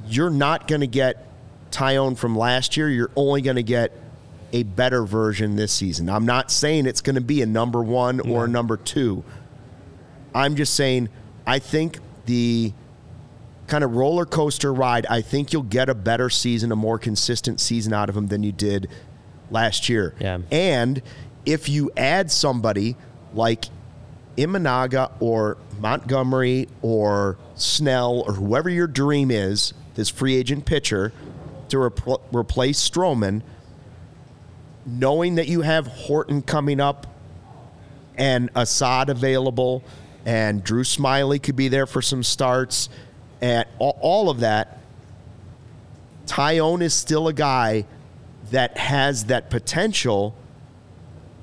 [0.07, 1.27] you're not going to get
[1.71, 2.89] Taillon from last year.
[2.89, 3.93] You're only going to get
[4.53, 6.09] a better version this season.
[6.09, 9.25] I'm not saying it's going to be a number one or a number two.
[10.35, 11.09] I'm just saying
[11.47, 12.73] I think the
[13.67, 17.61] kind of roller coaster ride, I think you'll get a better season, a more consistent
[17.61, 18.89] season out of him than you did
[19.51, 20.15] last year.
[20.19, 20.39] Yeah.
[20.51, 21.03] And
[21.47, 22.97] if you add somebody
[23.35, 23.67] like
[24.37, 31.13] Imanaga or Montgomery or Snell or whoever your dream is, this free agent pitcher,
[31.69, 33.43] to repl- replace Stroman,
[34.85, 37.07] knowing that you have Horton coming up
[38.17, 39.83] and Assad available
[40.25, 42.89] and Drew Smyly could be there for some starts
[43.41, 44.79] and all, all of that,
[46.27, 47.85] Taillon is still a guy
[48.51, 50.35] that has that potential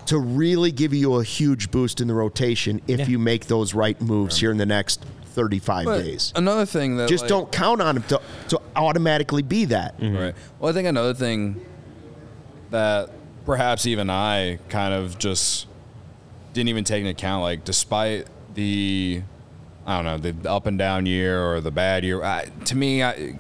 [0.06, 3.08] to really give you a huge boost in the rotation if Yeah.
[3.08, 5.04] you make those right moves here in the next
[5.36, 6.32] 35 But days.
[6.36, 10.00] Another thing that Just like- don't count on him to, to automatically be that.
[10.00, 10.18] Mm-hmm.
[10.18, 10.36] Right.
[10.60, 11.62] Well, I think another thing
[12.72, 13.10] that
[13.46, 15.68] perhaps even I kind of just
[16.54, 18.26] didn't even take into account, like despite
[18.60, 19.22] the,
[19.86, 22.22] I don't know, the up and down year or the bad year.
[22.24, 23.36] I, to me, I,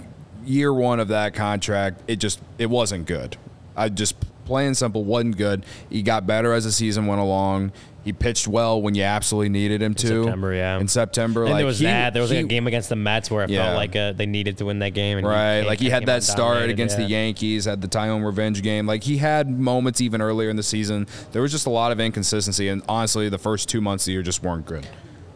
[0.46, 3.36] year one of that contract, it just it wasn't good.
[3.76, 5.66] I just plain and simple wasn't good.
[5.90, 7.72] He got better as the season went along.
[8.06, 10.08] He pitched well when you absolutely needed him to.
[10.24, 10.80] September, yeah.
[10.80, 12.14] In September, And like there was he- that.
[12.14, 13.66] There was like a game against the Mets where it Yeah.
[13.66, 15.18] felt like uh, they needed to win that game.
[15.18, 17.04] And Right, came- like he had that start against the.
[17.04, 18.88] Yankees, had the Taillon revenge game.
[18.88, 21.08] Like he had moments even earlier in the season.
[21.34, 24.12] There was just a lot of inconsistency, and honestly, the first two months of the
[24.14, 24.88] year just weren't good.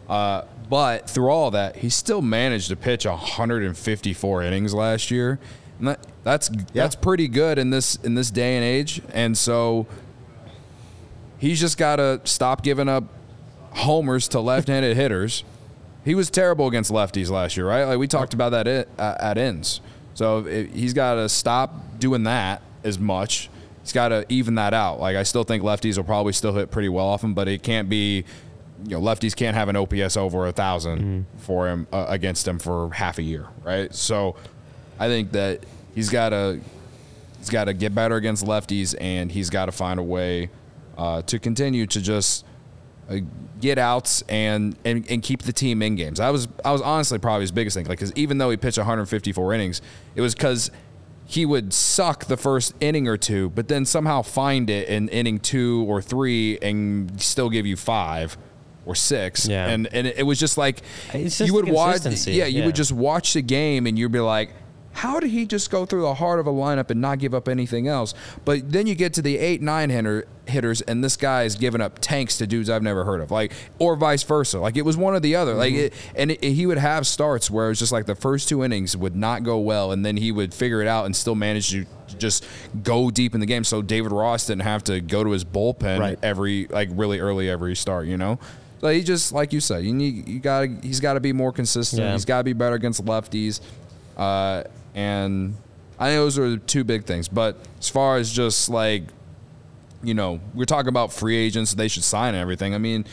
[0.08, 5.38] Uh, but through all that, he still managed to pitch 154 innings last year.
[5.78, 9.02] And that, that's that's pretty good in this in this day and age.
[9.12, 9.86] And so
[11.38, 13.04] he's just got to stop giving up
[13.72, 15.44] homers to left-handed hitters.
[16.04, 17.84] He was terrible against lefties last year, right?
[17.84, 19.80] Like we talked about that at, uh, at ends.
[20.14, 23.50] So if he's got to stop doing that as much.
[23.82, 25.00] He's got to even that out.
[25.00, 27.62] Like I still think lefties will probably still hit pretty well off him, but it
[27.62, 28.24] can't be.
[28.84, 32.58] You know, lefties can't have an OPS over a 1000 for him uh, against him
[32.58, 33.94] for half a year, right?
[33.94, 34.36] So,
[34.98, 36.60] I think that he's got to
[37.38, 40.50] he's got to get better against lefties, and he's got to find a way
[40.96, 42.44] uh, to continue to just
[43.08, 43.18] uh,
[43.60, 46.20] get outs and, and and keep the team in games.
[46.20, 48.78] I was I was honestly probably his biggest thing, like because even though he pitched
[48.78, 49.82] 154 innings,
[50.14, 50.70] it was because
[51.26, 55.38] he would suck the first inning or two, but then somehow find it in inning
[55.38, 58.36] two or three and still give you five
[58.86, 59.46] or six.
[59.48, 59.68] Yeah.
[59.68, 62.66] And and it was just like just you would watch yeah, you yeah.
[62.66, 64.50] would just watch the game and you'd be like,
[64.94, 67.48] how did he just go through the heart of a lineup and not give up
[67.48, 68.14] anything else?
[68.44, 71.80] But then you get to the eight, nine hitter, hitters, and this guy is giving
[71.80, 74.60] up tanks to dudes I've never heard of, like, or vice versa.
[74.60, 75.54] Like, it was one or the other.
[75.54, 78.48] Like, it, and it, he would have starts where it was just like the first
[78.48, 81.34] two innings would not go well, and then he would figure it out and still
[81.34, 82.46] manage to just
[82.84, 83.64] go deep in the game.
[83.64, 86.18] So David Ross didn't have to go to his bullpen Right.
[86.22, 88.38] every, like, really early every start, you know?
[88.84, 91.52] So he just, like you said, you need, you got he's got to be more
[91.52, 92.02] consistent.
[92.02, 92.12] Yeah.
[92.12, 93.62] He's got to be better against lefties.
[94.14, 95.56] Uh, and
[95.98, 97.26] I think those are the two big things.
[97.26, 99.04] But as far as just like,
[100.02, 102.74] you know, we're talking about free agents, they should sign everything.
[102.74, 103.06] I mean,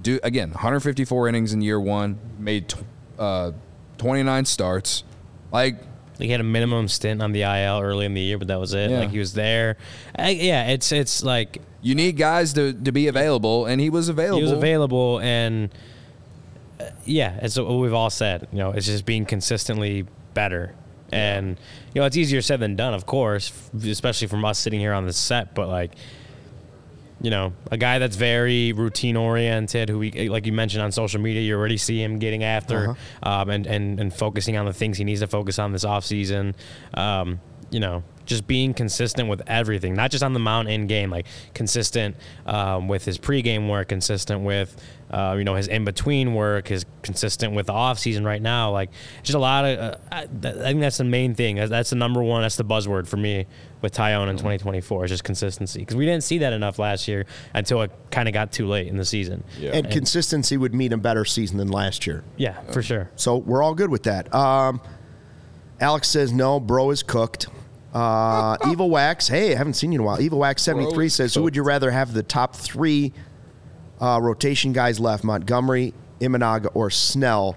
[0.00, 2.82] do again, 154 innings in year one, made tw-
[3.18, 3.52] uh,
[3.98, 5.04] 29 starts.
[5.52, 5.76] Like,
[6.18, 8.72] He had a minimum stint on the IL early in the year, but that was
[8.72, 8.90] it.
[8.90, 9.00] Yeah.
[9.00, 9.76] Like he was there.
[10.16, 14.08] I, yeah, it's it's like you need guys to, to be available, and he was
[14.08, 14.38] available.
[14.38, 15.70] he was available, and
[16.80, 18.48] uh, yeah, it's what we've all said.
[18.52, 20.74] You know, it's just being consistently better.
[21.10, 21.58] And
[21.92, 23.52] you know, it's easier said than done, of course,
[23.84, 25.54] especially from us sitting here on the set.
[25.54, 25.92] But like,
[27.20, 31.20] you know, a guy that's very routine oriented, who we, like you mentioned on social
[31.20, 34.96] media, you already see him getting after um, and, and and focusing on the things
[34.96, 36.54] he needs to focus on this offseason.
[36.94, 37.40] Um,
[37.72, 41.26] you know, just being consistent with everything, not just on the mound in game, like
[41.54, 42.14] consistent
[42.46, 44.76] um, with his pregame work, consistent with
[45.10, 48.70] uh, you know his in between work, is consistent with the off season right now.
[48.70, 48.90] Like
[49.24, 49.78] just a lot of.
[49.78, 51.56] Uh, I, th- I think that's the main thing.
[51.56, 52.42] That's- That's the number one.
[52.42, 53.46] That's the buzzword for me
[53.80, 57.26] with Taillon in 2024 is just consistency because we didn't see that enough last year
[57.54, 59.42] until it kind of got too late in the season.
[59.58, 59.72] Yeah.
[59.72, 62.22] And consistency would mean a better season than last year.
[62.36, 63.10] Yeah, for sure.
[63.16, 64.32] So we're all good with that.
[64.32, 64.80] Um,
[65.80, 67.48] Alex says no, bro is cooked.
[67.92, 70.20] Uh, Evil Wax, hey, I haven't seen you in a while.
[70.20, 73.12] Evil Wax seventy three Bro is says, who would you rather have the top three
[74.00, 75.24] uh, rotation guys left?
[75.24, 77.56] Montgomery, Imanaga, or Snell?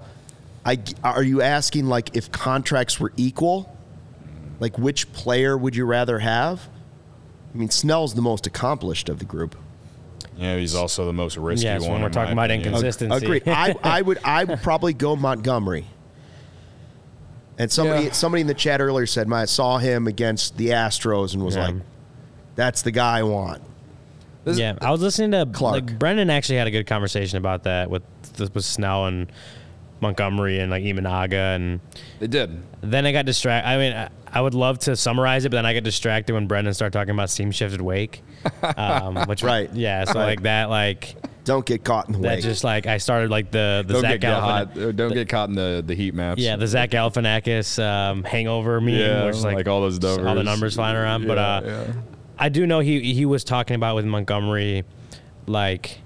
[0.65, 3.71] I are you asking like if contracts were equal?
[4.60, 6.67] Like which player would you rather have?
[7.54, 9.56] I mean, Snell's the most accomplished of the group.
[10.38, 11.91] Yeah, he's also the most risky Yes, one.
[11.93, 12.67] when we're talking about opinion.
[12.74, 13.26] inconsistency.
[13.26, 13.48] Agreed.
[13.48, 15.86] I, I would I would probably go Montgomery.
[17.58, 18.12] And somebody Yeah.
[18.12, 21.68] somebody in the chat earlier said, "I saw him against the Astros and was Yeah.
[21.68, 21.76] like,
[22.56, 23.62] that's the guy I want."
[24.44, 25.74] This- yeah, I was listening to Clark.
[25.76, 28.04] Like Brendan actually had a good conversation about that with
[28.54, 29.32] with Snell and
[30.02, 31.80] Montgomery and like Imanaga, and
[32.20, 32.62] They did.
[32.82, 33.68] then I got distracted.
[33.70, 36.48] I mean, I, I would love to summarize it, but then I got distracted when
[36.48, 38.22] Brendan started talking about seam shifted wake,
[38.78, 39.70] um, which Right.
[39.74, 40.26] yeah, so Right.
[40.26, 41.15] like that, like
[41.46, 42.42] Don't get caught in the that way.
[42.42, 44.74] just like I started like the the Don't Zach get caught.
[44.74, 46.42] Galifian- uh, Don't get caught in the, the heat maps.
[46.42, 50.18] Yeah, the Zach Galifianakis um, hangover meme, Yeah, which is like, like all those all
[50.18, 50.46] the numbers.
[50.46, 51.26] numbers flying around.
[51.28, 51.94] but uh, yeah.
[52.38, 54.84] I do know he he was talking about with Montgomery,
[55.48, 56.00] like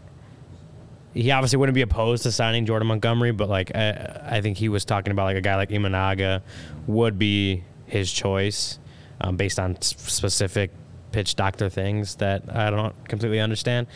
[1.14, 4.70] he obviously wouldn't be opposed to signing Jordan Montgomery, but like I, I think he
[4.70, 6.42] was talking about like a guy like Imanaga
[6.86, 8.78] would be his choice
[9.22, 10.72] um, based on specific
[11.12, 13.88] pitch doctor things that I don't completely understand.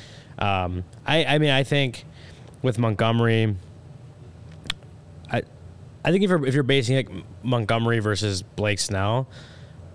[0.43, 2.03] Um, I I mean I think
[2.61, 3.55] with Montgomery.
[5.31, 5.43] I,
[6.03, 7.09] I think if you're if you're basing like
[7.43, 9.27] Montgomery versus Blake Snell,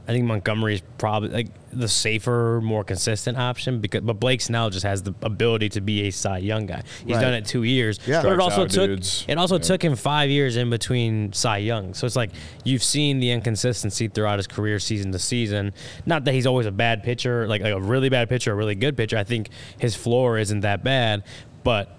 [0.09, 4.71] I think Montgomery is probably like the safer, more consistent option because but Blake Snell
[4.71, 6.83] just has the ability to be a Cy Young guy.
[7.05, 7.21] He's Right.
[7.21, 8.01] done it two years.
[8.07, 8.23] Yeah.
[8.23, 9.27] But it also took dudes.
[9.29, 9.63] it also Yeah.
[9.65, 11.93] took him five years in between Cy Young.
[11.93, 12.31] So it's like
[12.65, 15.75] you've seen the inconsistency throughout his career season to season.
[16.07, 18.75] Not that he's always a bad pitcher, like, like a really bad pitcher, a really
[18.77, 19.19] good pitcher.
[19.19, 21.23] I think his floor isn't that bad,
[21.65, 21.95] but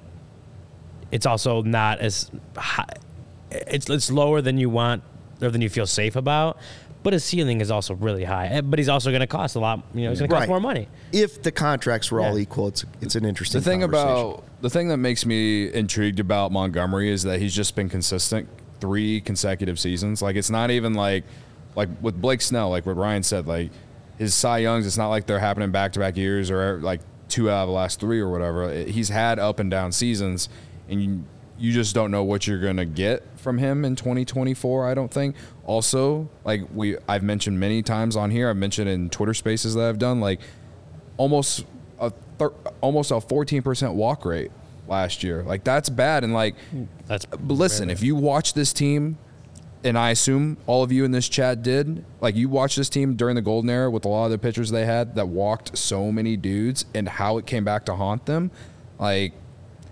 [1.12, 2.86] it's also not as high.
[3.52, 5.04] It's it's lower than you want
[5.44, 6.58] or than you feel safe about.
[7.02, 8.48] But his ceiling is also really high.
[8.48, 9.82] Eh, But he's also going to cost a lot.
[9.94, 10.50] You know, he's going to cost Right.
[10.50, 10.88] more money.
[11.14, 13.62] if the contracts were all equal, it's it's an interesting.
[13.62, 17.76] The thing about the thing that makes me intrigued about Montgomery is that he's just
[17.76, 18.48] been consistent
[18.82, 20.22] three consecutive seasons.
[20.22, 21.24] Like it's not even like
[21.76, 23.72] like with Blake Snell, like what Ryan said, like
[24.18, 27.50] his Cy Youngs, it's not like they're happening back to back years or like two
[27.50, 28.74] out of the last three or whatever.
[28.74, 30.50] He's had up and down seasons,
[30.90, 31.24] and you,
[31.58, 34.88] you just don't know what you're gonna get from him in 2024.
[34.88, 35.36] I don't think.
[35.66, 39.88] Also, like we I've mentioned many times on here, I've mentioned in Twitter Spaces that
[39.88, 40.40] I've done, like
[41.18, 41.66] almost
[42.00, 44.52] a thir- almost a 14% walk rate
[44.88, 45.44] last year.
[45.44, 49.18] Like that's bad and like hmm, That's but listen, if you watch this team
[49.84, 53.16] and I assume all of you in this chat did, like you watched this team
[53.16, 56.12] during the golden era with a lot of the pitchers they had that walked so
[56.12, 58.52] many dudes and how it came back to haunt them,
[59.00, 59.34] like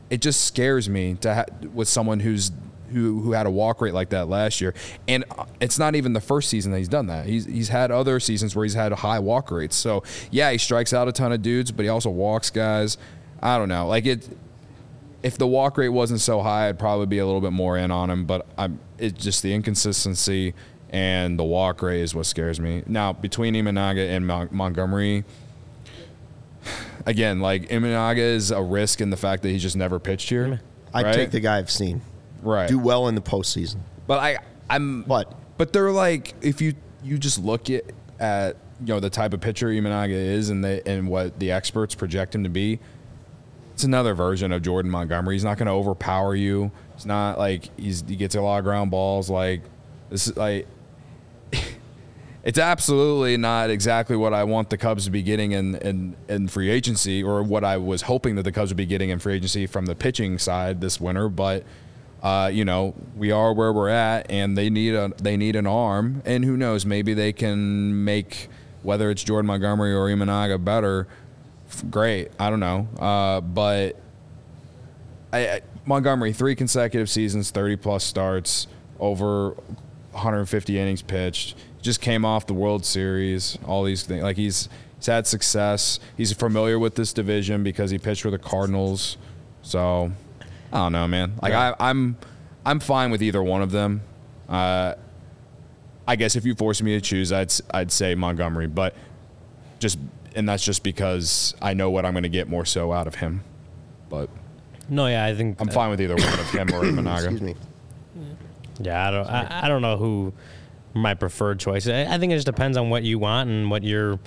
[0.10, 2.52] it just scares me to ha- with someone who's
[2.92, 4.74] who who had a walk rate like that last year.
[5.08, 5.26] And
[5.60, 7.26] it's not even the first season that he's done that.
[7.26, 9.76] He's he's had other seasons where he's had high walk rates.
[9.76, 12.98] So yeah, he strikes out a ton of dudes, but he also walks guys.
[13.42, 13.88] I don't know.
[13.88, 14.28] Like it
[15.24, 17.92] if the walk rate wasn't so high, I'd probably be a little bit more in
[17.92, 18.26] on him.
[18.26, 20.54] But I'm it's just the inconsistency
[20.90, 22.84] and the walk rate is what scares me.
[22.88, 25.26] Now between Imanaga and Mon- Montgomery,
[27.06, 30.62] again, like Imanaga is a risk in the fact that he's just never pitched here.
[30.94, 31.14] I'd right?
[31.14, 32.02] take the guy I've seen
[32.48, 32.70] right.
[32.70, 33.78] do well in the postseason.
[34.08, 34.38] But I,
[34.70, 35.04] I'm.
[35.04, 37.84] But But they're like, if you you just look at
[38.20, 41.96] at you know the type of pitcher Imanaga is, and the and what the experts
[41.96, 42.80] project him to be,
[43.74, 45.36] it's another version of Jordan Montgomery.
[45.36, 46.72] He's not going to overpower you.
[46.96, 49.30] It's not like he's he gets a lot of ground balls.
[49.30, 49.62] Like
[50.10, 50.68] this is like.
[52.44, 56.48] It's absolutely not exactly what I want the Cubs to be getting in, in, in
[56.48, 59.36] free agency, or what I was hoping that the Cubs would be getting in free
[59.36, 61.28] agency from the pitching side this winter.
[61.28, 61.66] But
[62.24, 65.68] uh, you know, we are where we're at, and they need a they need an
[65.68, 68.50] arm, and who knows, maybe they can make
[68.84, 71.08] whether it's Jordan Montgomery or Imanaga better.
[71.90, 74.00] Great, I don't know, uh, but
[75.32, 78.68] I, I, Montgomery three consecutive seasons, thirty plus starts,
[79.00, 79.56] over
[80.18, 81.56] 150 innings pitched.
[81.82, 84.24] Just came off the World Series, all these things.
[84.24, 86.00] Like he's he's had success.
[86.18, 89.18] He's familiar with this division because he pitched with the Cardinals.
[89.62, 90.12] So
[90.72, 91.34] I don't know, man.
[91.42, 92.18] Like I, I'm
[92.66, 94.02] I'm fine with either one of them.
[94.50, 94.96] Uh,
[96.08, 98.96] I guess if you force me to choose, I'd s- I'd say Montgomery, but
[99.80, 100.00] just
[100.36, 103.16] and that's just because I know what I'm going to get more so out of
[103.16, 103.44] him.
[104.10, 104.30] But
[104.90, 107.18] No, yeah, I think I'm fine with either one of him or Imanaga.
[107.24, 107.56] excuse me.
[108.80, 109.28] Yeah, I don't.
[109.28, 110.34] I, I don't know who
[110.94, 111.88] my preferred choice.
[111.88, 114.20] I, I think it just depends on what you want and what your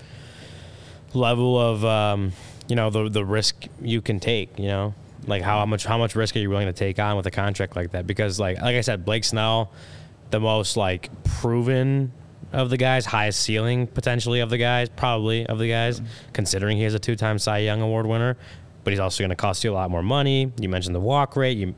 [1.15, 2.33] level of, um,
[2.69, 4.59] you know, the the risk you can take.
[4.59, 4.95] You know,
[5.27, 7.77] like how much how much risk are you willing to take on with a contract
[7.77, 8.07] like that?
[8.07, 9.73] Because like like I said, Blake Snell,
[10.31, 12.13] the most like proven
[12.53, 16.03] of the guys, highest ceiling potentially of the guys, probably of the guys,
[16.33, 18.37] considering he is a two-time Cy Young Award winner.
[18.83, 20.51] But he's also going to cost you a lot more money.
[20.59, 21.59] You mentioned the walk rate.
[21.59, 21.75] You,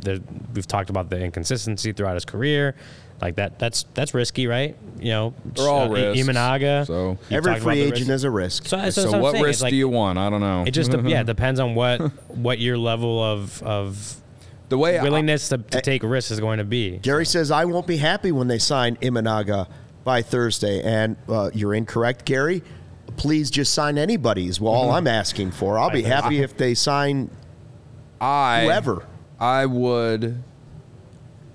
[0.54, 2.76] we've talked about the inconsistency throughout his career.
[3.22, 4.76] Like that, that's that's risky, right?
[4.98, 6.26] You know, They're all uh, risks.
[6.28, 6.86] Imanaga.
[6.86, 8.10] So- Every talked free agent risk.
[8.10, 8.66] is a risk.
[8.66, 10.18] So, so, So, that's what risk like- do you want?
[10.18, 10.64] I don't know.
[10.66, 12.00] It just yeah it depends on what
[12.36, 14.16] what your level of of
[14.70, 16.98] the way I- willingness to, to take risks is going to be.
[16.98, 19.68] Gary says, I won't be happy when they sign Imanaga
[20.02, 20.82] by Thursday.
[20.82, 22.62] And uh, you're incorrect, Gary.
[23.16, 25.78] Please just sign anybody is all I'm asking for.
[25.78, 27.30] I'll be happy if they sign
[28.20, 29.06] I whoever.
[29.38, 30.42] I would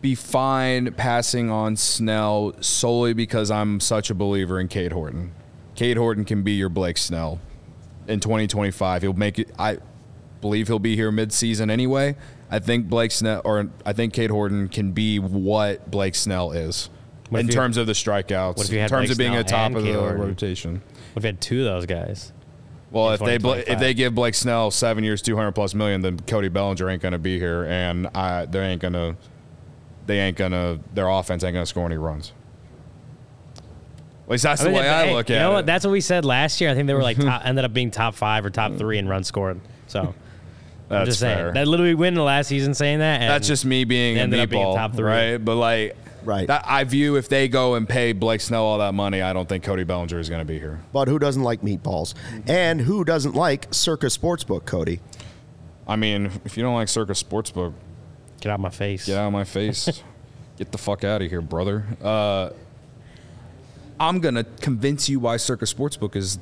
[0.08, 5.34] be fine passing on Snell solely because I'm such a believer in Cade Horton.
[5.76, 7.40] Cade Horton can be your Blake Snell
[8.08, 9.02] in 2025.
[9.02, 9.50] He'll make it.
[9.60, 9.80] I
[10.40, 12.16] believe he'll be here mid-season anyway.
[12.50, 16.90] I think Blake Snell, or I think Cade Horton can be what Blake Snell is
[17.30, 19.32] What in you- terms of the strikeouts, what if you in terms Blake of being
[19.34, 20.22] Snell a top of the Horton?
[20.22, 20.82] rotation.
[21.16, 22.32] We've had two of those guys.
[22.92, 26.18] Well, if they if they give Blake Snell seven years, two hundred plus million, then
[26.22, 29.18] Cody Bellinger ain't gonna be here, and I they ain't gonna
[30.08, 32.34] they ain't gonna their offense ain't gonna score any runs.
[34.26, 35.54] At least that's I mean, the way if- I hey, look you at know it.
[35.56, 35.66] what?
[35.66, 36.70] That's what we said last year.
[36.70, 39.08] I think they were like top, ended up being top five or top three in
[39.08, 39.60] runs scored.
[39.88, 40.14] So I'm
[40.90, 41.38] that's just fair.
[41.38, 43.22] saying that literally win the last season saying that.
[43.22, 45.04] And that's just me being a ended up being meatball, top three.
[45.06, 45.38] right?
[45.38, 46.46] But like, Right.
[46.48, 49.48] That I view if they go and pay Blake Snell all that money, I don't
[49.48, 50.82] think Cody Bellinger is gonna be here.
[50.92, 52.16] But who doesn't like meatballs?
[52.48, 55.00] And who doesn't like Circa Sportsbook, Cody?
[55.88, 57.72] I mean, if you don't like Circa Sportsbook,
[58.42, 59.06] get out of my face.
[59.06, 60.04] Get out of my face.
[60.58, 61.86] Get the fuck out of here, brother.
[62.02, 62.50] Uh,
[64.00, 66.40] I'm gonna convince you why Circa Sportsbook is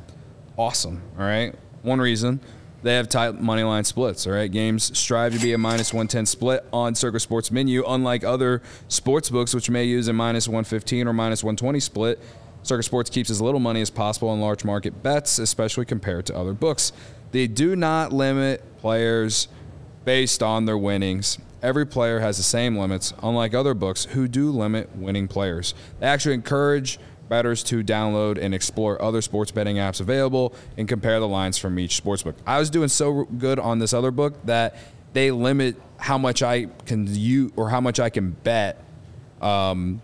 [0.57, 1.01] awesome.
[1.17, 1.53] All right.
[1.81, 2.39] One reason
[2.85, 4.27] they have tight money line splits.
[4.27, 4.51] All right.
[4.51, 9.29] Games strive to be a minus 110 split on Circa Sports menu, unlike other sports
[9.29, 12.19] books which may use a minus 115 or minus 120 split.
[12.61, 16.35] Circa Sports keeps as little money as possible on large market bets, especially compared to
[16.35, 16.93] other books.
[17.31, 19.47] They do not limit players
[20.03, 21.39] based on their winnings.
[21.65, 25.73] Every player has the same limits, unlike other books who do limit winning players.
[25.99, 31.19] They actually encourage bettors to download and explore other sports betting apps available and compare
[31.19, 32.35] the lines from each sports book.
[32.45, 34.77] I was doing so good on this other book that
[35.13, 38.79] they limit how much I can use or how much I can bet
[39.41, 40.01] um,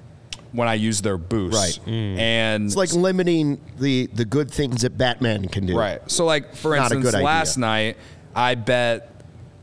[0.53, 1.55] when I use their boost.
[1.55, 1.87] Right.
[1.87, 5.77] And It's like limiting the the good things that Batman can do.
[5.77, 6.01] Right.
[6.09, 7.61] So, like for Not instance, last idea.
[7.61, 7.97] night
[8.35, 9.10] I bet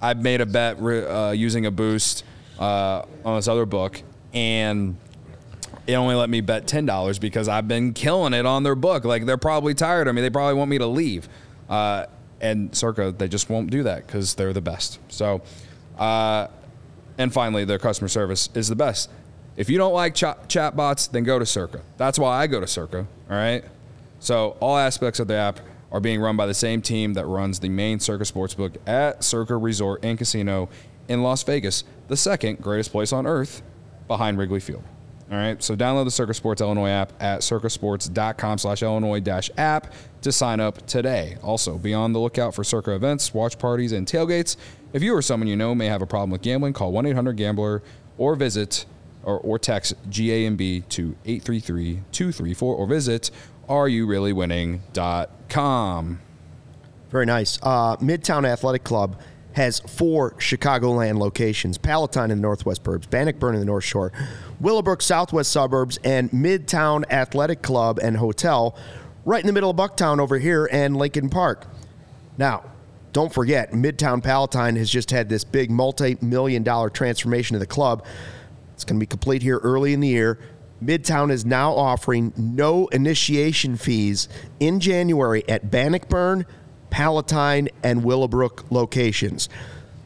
[0.01, 2.25] I made a bet uh, using a boost
[2.59, 4.97] uh, on this other book, and
[5.87, 9.05] it only let me bet ten dollars because I've been killing it on their book.
[9.05, 10.21] Like they're probably tired of me.
[10.21, 11.29] They probably want me to leave.
[11.69, 12.07] Uh,
[12.41, 15.01] and Circa, they just won't do that because they're the best.
[15.09, 15.43] So,
[15.99, 16.47] uh,
[17.17, 19.11] and finally, their customer service is the best.
[19.57, 21.81] If you don't like chat chatbots, then go to Circa.
[21.97, 23.07] That's why I go to Circa.
[23.29, 23.65] All right.
[24.21, 25.61] So all aspects of the app
[25.91, 29.57] are being run by the same team that runs the main Circa Sportsbook at Circa
[29.57, 30.69] Resort and Casino
[31.09, 33.63] in Las Vegas, the second greatest place on earth
[34.07, 34.85] behind Wrigley Field.
[35.31, 35.63] All right.
[35.63, 40.59] So download the Circa Sports Illinois app at circasports.com slash Illinois dash app to sign
[40.59, 41.37] up today.
[41.43, 44.57] Also, be on the lookout for Circa events, watch parties, and tailgates.
[44.95, 47.37] If you or someone you know may have a problem with gambling, call 1 800
[47.37, 47.83] Gambler
[48.17, 48.87] or visit
[49.23, 53.31] or, or text GAMB to 833 234 or visit
[53.69, 56.21] areyoureallywinning.com.
[57.11, 57.59] Very nice.
[57.63, 59.19] Uh, Midtown Athletic Club
[59.53, 64.13] has four Chicagoland locations Palatine in the Northwest Burbs, Bannockburn in the North Shore,
[64.61, 68.77] Willowbrook Southwest Suburbs, and Midtown Athletic Club and Hotel
[69.25, 71.67] right in the middle of Bucktown over here and Lincoln Park.
[72.37, 72.65] Now,
[73.13, 77.67] don't forget, Midtown Palatine has just had this big multi million dollar transformation of the
[77.67, 78.05] club.
[78.75, 80.39] It's going to be complete here early in the year.
[80.83, 84.29] Midtown is now offering no initiation fees
[84.61, 86.47] in January at Bannockburn,
[86.91, 89.49] Palatine, and Willowbrook locations.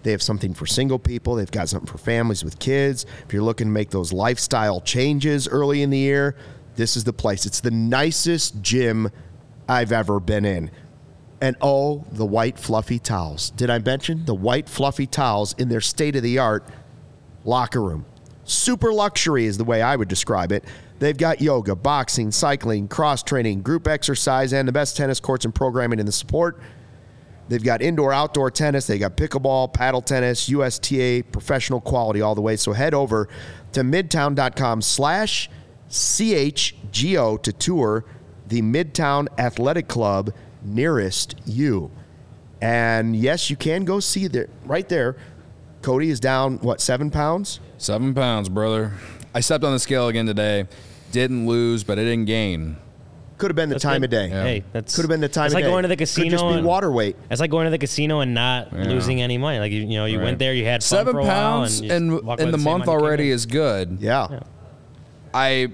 [0.03, 1.35] They have something for single people.
[1.35, 3.07] They've got something for families with kids.
[3.27, 6.37] If you're looking to make those lifestyle changes early in the year,
[6.75, 7.47] this is the place.
[7.47, 9.11] It's the nicest gym
[9.69, 10.71] I've ever been in.
[11.41, 13.51] And oh, the white fluffy towels.
[13.51, 16.65] Did I mention the white fluffy towels in their state of the art
[17.45, 18.07] locker room?
[18.45, 20.65] Super luxury is the way I would describe it.
[20.99, 25.55] They've got yoga, boxing, cycling, cross training, group exercise, and the best tennis courts and
[25.55, 26.61] programming in the sport.
[27.49, 28.87] They've got indoor, outdoor tennis.
[28.87, 32.57] They got pickleball, paddle tennis, USTA, professional quality all the way.
[32.57, 33.29] So head over
[33.73, 35.51] to midtown.com slash
[35.91, 38.05] CHGO to tour
[38.47, 40.33] the Midtown Athletic Club
[40.63, 41.91] nearest you.
[42.61, 45.17] And yes, you can go see that right there.
[45.83, 47.61] Cody is down, what, seven pounds?
[47.83, 48.93] Seven pounds, brother.
[49.35, 50.67] I stepped on the scale again today.
[51.11, 52.77] Didn't lose, but I didn't gain.
[53.39, 54.05] Could have been the That's time good.
[54.05, 54.29] of day.
[54.29, 55.71] Hey, that's Could have been the time It's of like day.
[55.71, 56.31] going to the Could casino.
[56.31, 57.17] just be and- water weight.
[57.29, 59.59] It's like going to the casino and not losing any money.
[59.59, 60.27] Like you, you know, you Right.
[60.27, 62.37] went there, you had fun Seven for a while, pounds and you in, just away
[62.39, 63.35] in the the same month amount you came already in.
[63.35, 63.99] is good.
[64.01, 64.41] Yeah.
[65.35, 65.69] I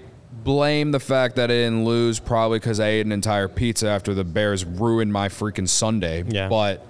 [0.44, 4.14] blame the fact that I didn't lose probably because I ate an entire pizza after
[4.14, 6.24] the Bears ruined my freaking Sunday.
[6.26, 6.48] Yeah.
[6.48, 6.86] But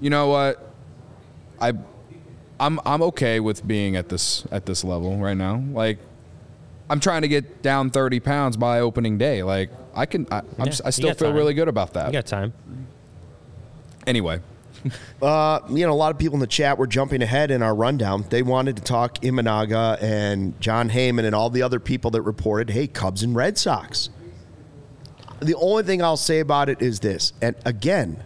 [0.00, 0.68] you know what?
[1.60, 1.74] I
[2.60, 5.62] I'm I'm okay with being at this at this level right now.
[5.72, 5.98] Like
[6.90, 9.42] I'm trying to get down 30 pounds by opening day.
[9.42, 11.36] Like I can I, I'm, Yeah, s- I you still feel time.
[11.36, 12.06] really good about that.
[12.08, 12.52] You got time.
[14.06, 14.40] anyway,
[15.20, 17.74] Uh, you know, a lot of people in the chat were jumping ahead in our
[17.74, 18.24] rundown.
[18.30, 22.70] They wanted to talk Imanaga and Jon Heyman and all the other people that reported,
[22.70, 24.08] hey, Cubs and Red Sox.
[25.40, 28.22] The only thing I'll say about it is this, and again,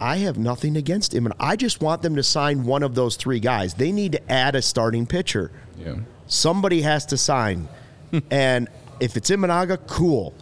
[0.00, 3.16] I have nothing against him, and I just want them to sign one of those
[3.16, 3.74] three guys.
[3.74, 5.52] They need to add a starting pitcher.
[5.78, 5.96] yeah.
[6.26, 7.68] Somebody has to sign.
[8.30, 8.68] and
[9.00, 10.32] if it's Imanaga, cool.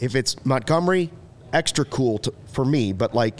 [0.00, 1.10] If it's Montgomery,
[1.52, 2.92] extra cool to, for me.
[2.92, 3.38] But like,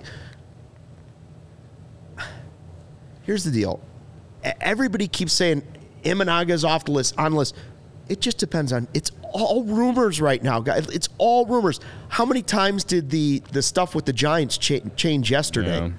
[3.24, 3.80] here's the deal.
[4.60, 5.62] Everybody keeps saying
[6.04, 7.56] Imanaga's off the list, on the list.
[8.08, 8.86] It just depends on.
[8.94, 9.10] It's
[9.44, 10.86] all rumors right now, guys.
[10.88, 11.80] It's all rumors.
[12.08, 15.92] How many times did the the stuff with the Giants cha- change yesterday?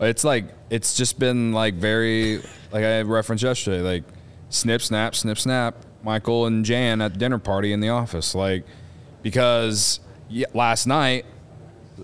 [0.00, 0.08] Yeah.
[0.08, 2.38] It's like it's just been like very
[2.72, 4.04] like I referenced yesterday, like
[4.48, 5.76] snip snap, snip snap.
[6.02, 8.64] Michael and Jan at dinner party in the office, like
[9.22, 10.00] because
[10.52, 11.24] last night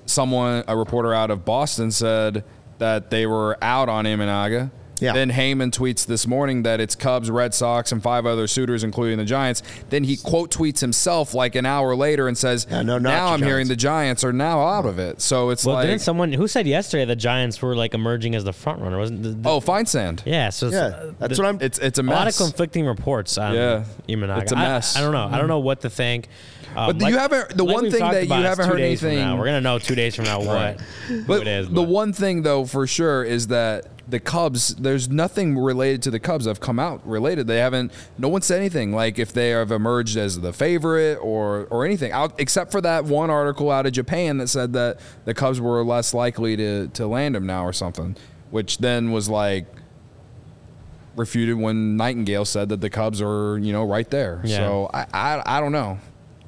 [0.07, 2.45] someone a reporter out of Boston said
[2.79, 4.71] that they were out on Imanaga.
[5.01, 5.13] Yeah.
[5.13, 9.19] Then Heyman tweets this morning that it's Cubs, Red Sox, and five other suitors, including
[9.19, 9.63] the Giants.
[9.91, 13.43] Then he quote tweets himself like an hour later and says, Yeah, no, "Now I'm
[13.43, 16.49] hearing the Giants are now out of it." So it's Well, like, didn't someone who
[16.49, 18.99] said yesterday the Giants were like emerging as the front runner?
[18.99, 20.23] Wasn't the, the- oh, Feinsand.
[20.25, 20.51] yeah?
[20.51, 21.59] So it's, Yeah, uh, that's the- what I'm.
[21.61, 24.43] It's it's a a lot of conflicting reports on Yeah, Imanaga.
[24.43, 24.97] it's a I- mess.
[24.97, 25.29] I, don't know.
[25.31, 26.29] I don't know what to think.
[26.77, 29.39] Um, But you haven't- the one thing that you haven't heard anything-.
[29.39, 30.79] We're gonna know two days from now what
[31.27, 31.69] But, it is.
[31.69, 36.11] the but- one thing though for sure is that the Cubs, there's nothing related to
[36.11, 37.47] the Cubs that have come out related.
[37.47, 37.93] They haven't.
[38.17, 42.11] No one said anything like if they have emerged as the favorite or or anything
[42.13, 45.85] out except for that one article out of Japan that said that the Cubs were
[45.85, 48.17] less likely to to land him now or something,
[48.51, 49.67] which then was like
[51.17, 54.41] refuted when Nightengale said that the Cubs are you know right there.
[54.45, 54.57] Yeah.
[54.59, 55.99] So I, I I don't know.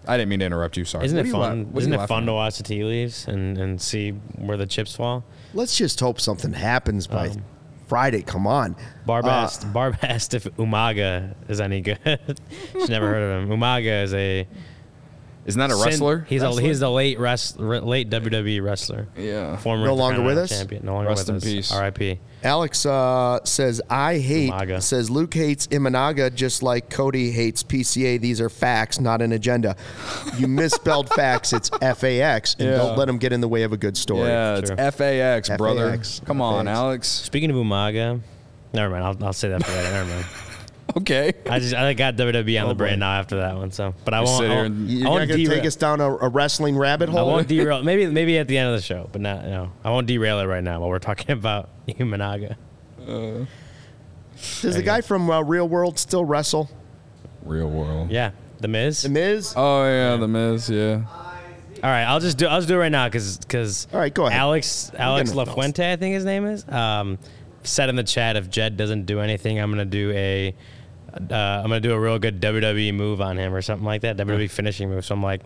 [0.07, 0.85] I didn't mean to interrupt you.
[0.85, 1.05] Sorry.
[1.05, 1.59] Isn't What it are you la- fun?
[1.67, 2.27] what are Isn't you it laughing fun at?
[2.27, 5.25] to watch the tea leaves and, and see where the chips fall?
[5.55, 7.43] let's just hope something happens by Um,
[7.87, 8.23] Friday.
[8.23, 8.77] Come on.
[9.05, 11.99] Barb Uh, asked, Barb asked if Umaga is any good.
[12.73, 13.59] She's never heard of him.
[13.59, 14.47] Umaga is a
[15.47, 16.27] Isn't that a wrestler?
[16.29, 16.61] He's Wrestler?
[16.63, 19.09] a he's a late rest, late WWE wrestler.
[19.17, 19.57] Yeah.
[19.57, 20.51] Former No longer with Intercontinental us?
[20.51, 20.85] Champion.
[20.87, 21.45] No longer Rest with in us.
[21.45, 21.73] peace.
[21.73, 22.21] R.I.P.
[22.45, 24.83] Alex uh, says, I hate, Umaga.
[24.83, 28.21] says Luke hates Imanaga just like Cody hates PCA.
[28.21, 29.77] These are facts, not an agenda.
[30.39, 31.53] You misspelled facts.
[31.53, 32.77] It's FAX, and Yeah.
[32.77, 34.29] don't let them get in the way of a good story.
[34.29, 34.77] Yeah, it's Sure.
[34.93, 35.91] FAX, brother.
[35.91, 36.21] FAX.
[36.27, 37.09] Come on, Alex.
[37.09, 38.21] Speaking of Umaga,
[38.73, 39.05] never mind.
[39.05, 39.91] I'll, I'll say that for later.
[39.91, 40.27] Never mind.
[40.97, 41.33] Okay.
[41.49, 43.71] I just I got WWE on the brain now after that one.
[43.71, 44.39] So, but I won't.
[44.39, 45.59] sit I here won't, and- You're I not won't going to derail.
[45.61, 47.19] take us down a, a wrestling rabbit hole.
[47.19, 47.33] I hole?
[47.33, 47.83] won't derail.
[47.83, 49.45] Maybe maybe at the end of the show, but not.
[49.45, 52.57] No, I won't derail it right now while we're talking about Humanaga.
[54.63, 56.71] Does the guy from uh, Real World still wrestle?
[57.45, 58.11] Real world.
[58.11, 58.31] Yeah,
[58.61, 59.03] The Miz.
[59.03, 59.55] The Miz?
[59.57, 60.69] Oh yeah, the Miz.
[60.71, 61.03] Yeah.
[61.83, 62.47] All right, I'll just do.
[62.47, 63.87] I'll just do it right now because because.
[63.93, 64.39] All right, go ahead.
[64.39, 65.59] Alex Alex nothing else.
[65.59, 66.69] LaFuente, I think his name is.
[66.69, 67.19] Um,
[67.63, 70.55] said in the chat if Jed doesn't do anything, I'm gonna do a.
[71.15, 74.17] Uh, I'm gonna do a real good WWE move on him or something like that.
[74.17, 75.05] WWE finishing move.
[75.05, 75.43] So I'm like,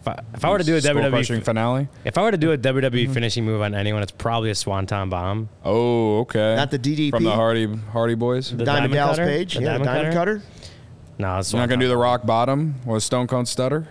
[0.00, 1.88] if I, if I were to do a Skull crushing WWE, finale.
[2.04, 5.10] if I were to do a WWE finishing move on anyone, it's probably a Swanton
[5.10, 5.48] Bomb.
[5.64, 6.56] Oh, okay.
[6.56, 7.10] Not the DDP?
[7.10, 8.50] from the Hardy Hardy Boys.
[8.50, 9.28] The Diamond, Diamond Dallas Cutter?
[9.30, 9.54] Page?
[9.54, 10.36] The yeah, Diamond Diamond Cutter?
[10.38, 10.46] Cutter?
[11.18, 13.86] No, it's You're not gonna do the Rock Bottom or Stone Cold Stunner.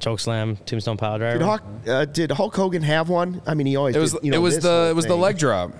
[0.00, 1.38] choke slam, tombstone power driver.
[1.38, 3.40] Did Hulk, uh, did Hulk Hogan have one?
[3.46, 4.94] I mean, he always It was did, you know, it was this the whole it
[4.96, 5.20] was the thing.
[5.20, 5.72] leg drop.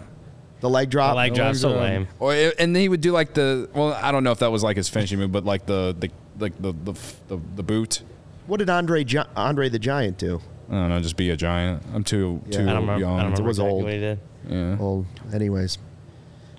[0.61, 1.13] The leg drop.
[1.13, 1.83] The leg drop, so drop.
[1.83, 2.09] lame.
[2.19, 4.63] Or and then he would do like the well, I don't know if that was
[4.63, 6.93] like his finishing move, but like the the like the the
[7.29, 8.03] the, the boot.
[8.47, 10.41] What did Andre Gi- Andre the Giant do?
[10.71, 11.83] I don't know, just be a giant.
[11.95, 12.57] I'm too Yeah.
[12.59, 13.01] too I don't remember.
[13.01, 13.19] young.
[13.19, 13.91] I don't remember was exactly old.
[13.93, 14.19] he did.
[14.49, 14.77] Yeah.
[14.77, 15.79] Well, anyways.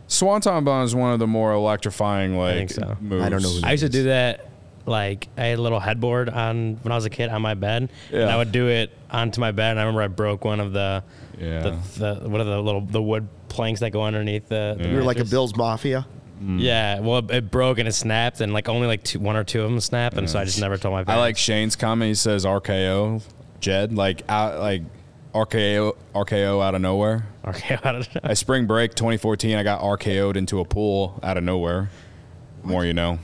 [0.08, 2.97] Swanton Bomb is one of the more electrifying like think so.
[3.00, 3.24] moves.
[3.24, 4.45] I don't know who I used to do that.
[4.86, 7.89] Like I had a little headboard on when I was a kid on my bed,
[8.12, 9.72] and I would do it onto my bed.
[9.72, 11.04] And I remember I broke one of the,
[11.40, 11.62] Yeah.
[11.62, 11.70] the,
[12.20, 14.76] the what are the little the wood planks that go underneath the.
[14.78, 14.92] the mm.
[14.92, 15.26] You were like a?
[15.26, 16.06] Bill's Mafia.
[16.42, 16.62] Mm.
[16.62, 19.44] Yeah, well, it, it broke and it snapped, and like only like two, one or
[19.44, 20.62] two of them snapped, and so I just mm.
[20.62, 22.08] never told my I like Shane's comment.
[22.08, 23.22] He says RKO,
[23.60, 24.84] Jed, like out like
[25.34, 27.28] RKO RKO out of nowhere.
[27.46, 28.22] Okay, I don't know.
[28.24, 31.90] At spring break 2014, I got RKO'd into a pool out of nowhere.
[32.64, 33.20] More you know.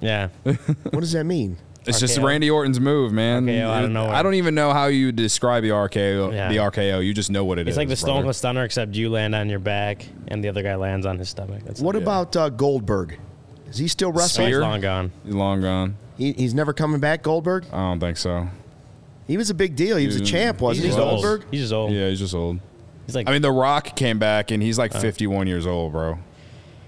[0.00, 1.58] Yeah, What does that mean?
[1.86, 3.46] It's just Randy Orton's move, man.
[3.46, 4.14] RKO out of nowhere.
[4.14, 6.32] I don't even know how you describe the RKO.
[6.32, 6.48] Yeah.
[6.48, 7.04] The RKO.
[7.04, 7.72] You just know what it is.
[7.72, 8.22] it's like the Stone.
[8.22, 11.28] Cold Stunner, except you land on your back and the other guy lands on his
[11.28, 11.62] stomach.
[11.64, 13.18] That's What about uh, Goldberg?
[13.68, 14.48] Is he still wrestling?
[14.48, 15.12] He's long gone.
[15.24, 15.96] He's long gone.
[16.16, 17.64] He, he's never coming back, Goldberg?
[17.72, 18.48] I don't think so.
[19.26, 19.96] He was a big deal.
[19.96, 21.22] He was a champ, wasn't he, He's just old.
[21.22, 21.50] Goldberg?
[21.50, 21.92] He's just old.
[21.92, 22.60] Yeah, he's just old.
[23.06, 26.18] He's like I mean, The Rock came back and he's like 51 years old, bro.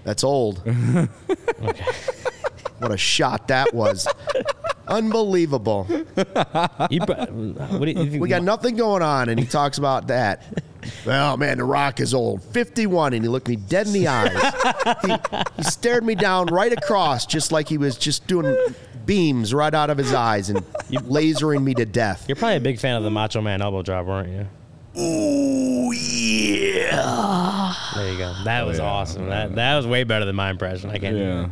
[0.03, 0.63] That's old.
[0.67, 1.85] okay.
[2.79, 4.07] what a shot that was.
[4.87, 5.87] Unbelievable.
[6.89, 9.77] You, bu- what do you, you think We got nothing going on, and he talks
[9.77, 10.43] about that.
[11.05, 12.43] Well, man, The Rock is old.
[12.43, 14.31] 51, and he looked me dead in the eyes.
[15.03, 15.13] he,
[15.57, 18.55] he stared me down right across, just like he was just doing
[19.05, 20.59] beams right out of his eyes and
[20.89, 22.25] lasering me to death.
[22.27, 24.47] You're probably a big fan of the Macho Man elbow drop, weren't you?
[25.01, 27.73] Ooh, yeah.
[27.95, 28.33] There you go.
[28.43, 28.85] That oh, was yeah.
[28.85, 29.27] awesome.
[29.27, 30.89] That that was way better than my impression.
[30.89, 31.15] I can't.
[31.17, 31.49] Yeah.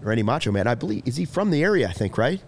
[0.00, 2.40] Randy Macho Man, I believe, is he from the area, I think, right?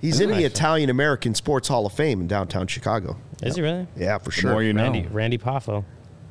[0.00, 3.16] He's in the Italian American Sports Hall of Fame in downtown Chicago.
[3.42, 3.86] Is he really?
[3.96, 4.50] Yeah, for The sure.
[4.50, 4.82] more you know.
[4.82, 5.84] Randy Randy Poffo.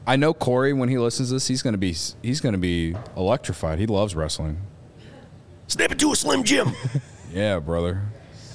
[0.06, 3.80] I know Corey when he listens to this, he's gonna be he's gonna be electrified.
[3.80, 4.62] He loves wrestling.
[5.68, 6.72] Snap it to a Slim Jim.
[7.34, 8.04] Yeah, brother.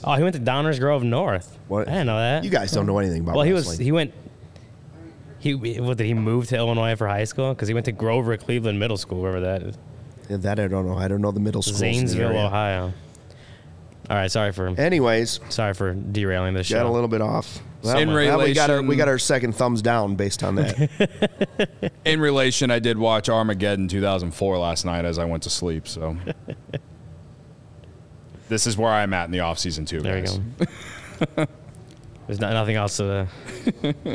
[0.04, 1.58] Oh, he went to Downers Grove North.
[1.66, 1.88] What?
[1.88, 2.44] I didn't know that.
[2.44, 3.72] You guys don't know anything about well, he wrestling.
[3.78, 4.14] was he went.
[5.40, 7.54] He what did he move to Illinois for high school?
[7.54, 9.78] Because he went to Grover Cleveland Middle School, wherever that is.
[10.28, 10.96] Yeah, that I don't know.
[10.98, 11.76] I don't know the middle school.
[11.78, 12.36] Zanesville.
[12.36, 12.92] Ohio.
[14.10, 16.88] All right, sorry for Anyways, sorry for derailing this got show.
[16.88, 17.58] a little bit off.
[17.82, 20.54] Well, In well, we got our we relation- got our second thumbs down based on
[20.56, 21.92] that.
[22.04, 25.86] In relation, I did watch Armageddon 2004 last night as I went to sleep.
[25.86, 26.16] So
[28.48, 30.00] this is where I'm at in the off season too.
[30.00, 30.38] there you guys.
[31.36, 31.46] go.
[32.26, 33.26] There's not, nothing else to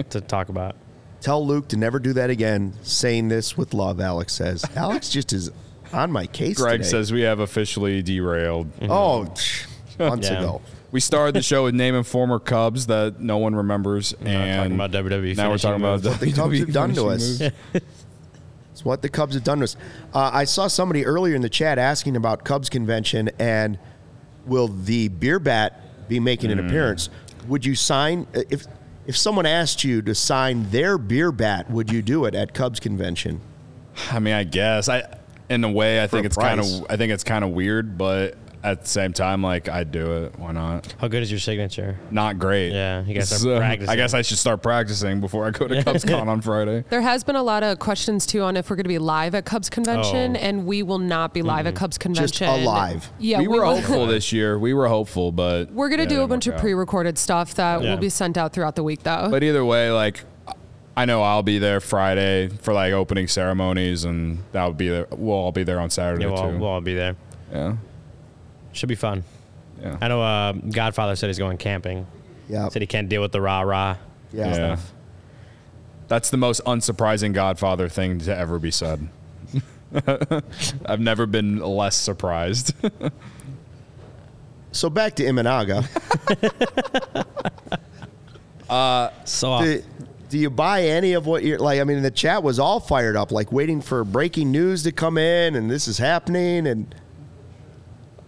[0.09, 0.75] to talk about.
[1.21, 2.73] Tell Luke to never do that again.
[2.83, 4.65] Saying this with love, Alex says.
[4.75, 5.49] Alex just is
[5.93, 6.57] on my case.
[6.57, 6.89] Greg today.
[6.89, 8.69] says we have officially derailed.
[8.83, 9.21] "Oh,
[9.99, 10.39] months Yeah.
[10.39, 14.57] ago." We started the show with naming former Cubs that no one remembers, We're and
[14.59, 15.35] talking about WWE.
[15.37, 16.19] now we're finishing talking about moves.
[16.19, 17.53] the Cubs WWE have done to finishing us.
[18.71, 19.75] It's what the Cubs have done to us.
[20.13, 23.77] Uh, I saw somebody earlier in the chat asking about Cubs convention and
[24.47, 25.79] will the beer bat
[26.09, 27.09] be making an appearance?
[27.47, 28.65] Would you sign if
[29.05, 31.69] if someone asked you to sign their beer bat?
[31.69, 33.41] Would you do it at Cubs convention?
[34.11, 35.03] I mean, I guess I,
[35.53, 38.35] in a way, I think it's kind of, I think it's kind of weird, but
[38.65, 40.39] at the same time, like I'd do it.
[40.39, 40.95] Why not?
[40.97, 41.99] How good is your signature?
[42.11, 42.71] Not great.
[42.71, 43.89] Yeah, you gotta start So, practicing.
[43.89, 46.85] I guess I should start practicing before I go to CubsCon on Friday.
[46.89, 49.35] There has been a lot of questions too on if we're going to be live
[49.35, 50.39] at Cubs convention, Oh.
[50.39, 52.23] and we will not be live at Cubs convention.
[52.27, 52.63] Just convention.
[52.65, 53.11] alive.
[53.19, 54.57] Yeah, we were hopeful this year.
[54.57, 57.83] We were hopeful, but We're going to yeah, do a bunch of pre-recorded stuff that
[57.83, 57.89] Yeah.
[57.89, 59.27] will be sent out throughout the week, though.
[59.29, 60.23] But either way, like
[60.95, 65.07] I know I'll be there Friday for like opening ceremonies, and that'll be there.
[65.11, 66.57] We'll all be there on Saturday Yeah, we'll, too.
[66.59, 67.15] we'll all be there.
[67.51, 67.75] yeah,
[68.73, 69.23] Should be fun.
[69.81, 69.97] yeah.
[69.99, 72.05] I know uh, Godfather said he's going camping.
[72.47, 73.97] Yeah, Said he can't deal with the rah rah.
[74.31, 74.47] yeah.
[74.47, 74.53] Yeah.
[74.53, 74.91] stuff.
[76.09, 79.07] That's the most unsurprising Godfather thing to ever be said.
[80.85, 82.73] I've never been less surprised.
[84.71, 85.87] So back to Imanaga.
[89.25, 89.83] So do,
[90.33, 91.79] do you buy any of what you're like?
[91.79, 95.19] I mean, the chat was all fired up, like waiting for breaking news to come
[95.19, 96.65] in, and this is happening.
[96.65, 96.95] And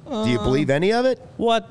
[0.08, 1.20] do you um, believe any of it?
[1.38, 1.68] what?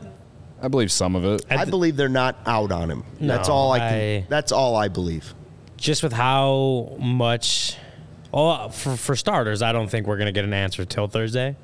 [0.60, 1.46] I believe some of it.
[1.48, 3.04] I believe they're not out on him.
[3.20, 3.78] that's No, all I.
[3.78, 5.32] Can, I- that's all I believe.
[5.76, 7.76] Just with how much.
[8.32, 11.54] Well, for, for starters, I don't think we're going to get an answer till Thursday,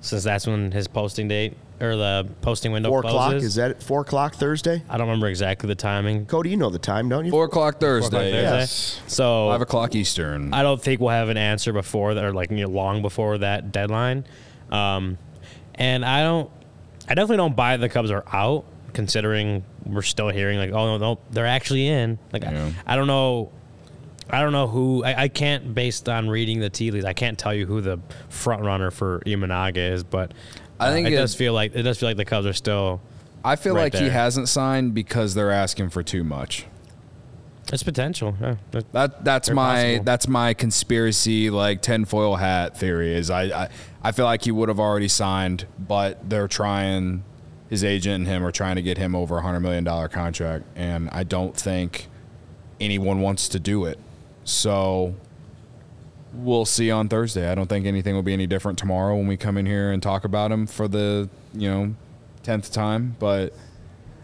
[0.00, 3.16] since that's when his posting date or the posting window Four closes.
[3.16, 4.82] o'clock is that at four o'clock Thursday?
[4.88, 6.26] I don't remember exactly the timing.
[6.26, 7.30] Cody, you know the time, don't you?
[7.30, 8.32] Four o'clock Thursday.
[8.32, 8.42] Thursday.
[8.42, 9.00] Yes.
[9.06, 10.52] So Five o'clock Eastern.
[10.52, 13.38] I don't think we'll have an answer before that, or like you know, long before
[13.38, 14.26] that deadline.
[14.70, 15.18] Um,
[15.74, 16.50] and I don't,
[17.08, 20.98] I definitely don't buy the Cubs are out, considering we're still hearing like, oh no,
[20.98, 22.18] no they're actually in.
[22.32, 22.70] Like Yeah.
[22.86, 23.50] I, I don't know,
[24.28, 25.02] I don't know who.
[25.02, 27.04] I, I can't based on reading the tea leaves.
[27.04, 30.32] I can't tell you who the front runner for Imanaga is, but
[30.80, 33.00] I think it, it- does feel like it does feel like the Cubs are still.
[33.44, 36.66] I feel Right like he hasn't signed because they're asking for too much.
[37.72, 38.36] It's potential.
[38.40, 38.56] Yeah.
[38.72, 40.04] That- That that's my possible.
[40.04, 43.68] that's my conspiracy like tinfoil hat theory is I, I
[44.02, 47.22] I feel like he would have already signed, but they're trying
[47.68, 50.64] his agent and him are trying to get him over a hundred million dollar contract,
[50.74, 52.08] and I don't think
[52.80, 53.98] anyone wants to do it.
[54.44, 55.14] So
[56.32, 57.50] we'll see on Thursday.
[57.50, 60.02] I don't think anything will be any different tomorrow when we come in here and
[60.02, 61.94] talk about him for the you know
[62.42, 63.52] tenth time, but.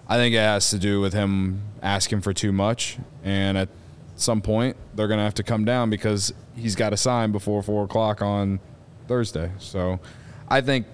[0.09, 3.68] I think it has to do with him asking for too much, and at
[4.14, 7.84] some point they're gonna have to come down because he's got to sign before four
[7.84, 8.61] o'clock on
[9.09, 9.50] Thursday.
[9.59, 10.00] So,
[10.48, 10.86] I think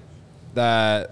[0.54, 1.10] that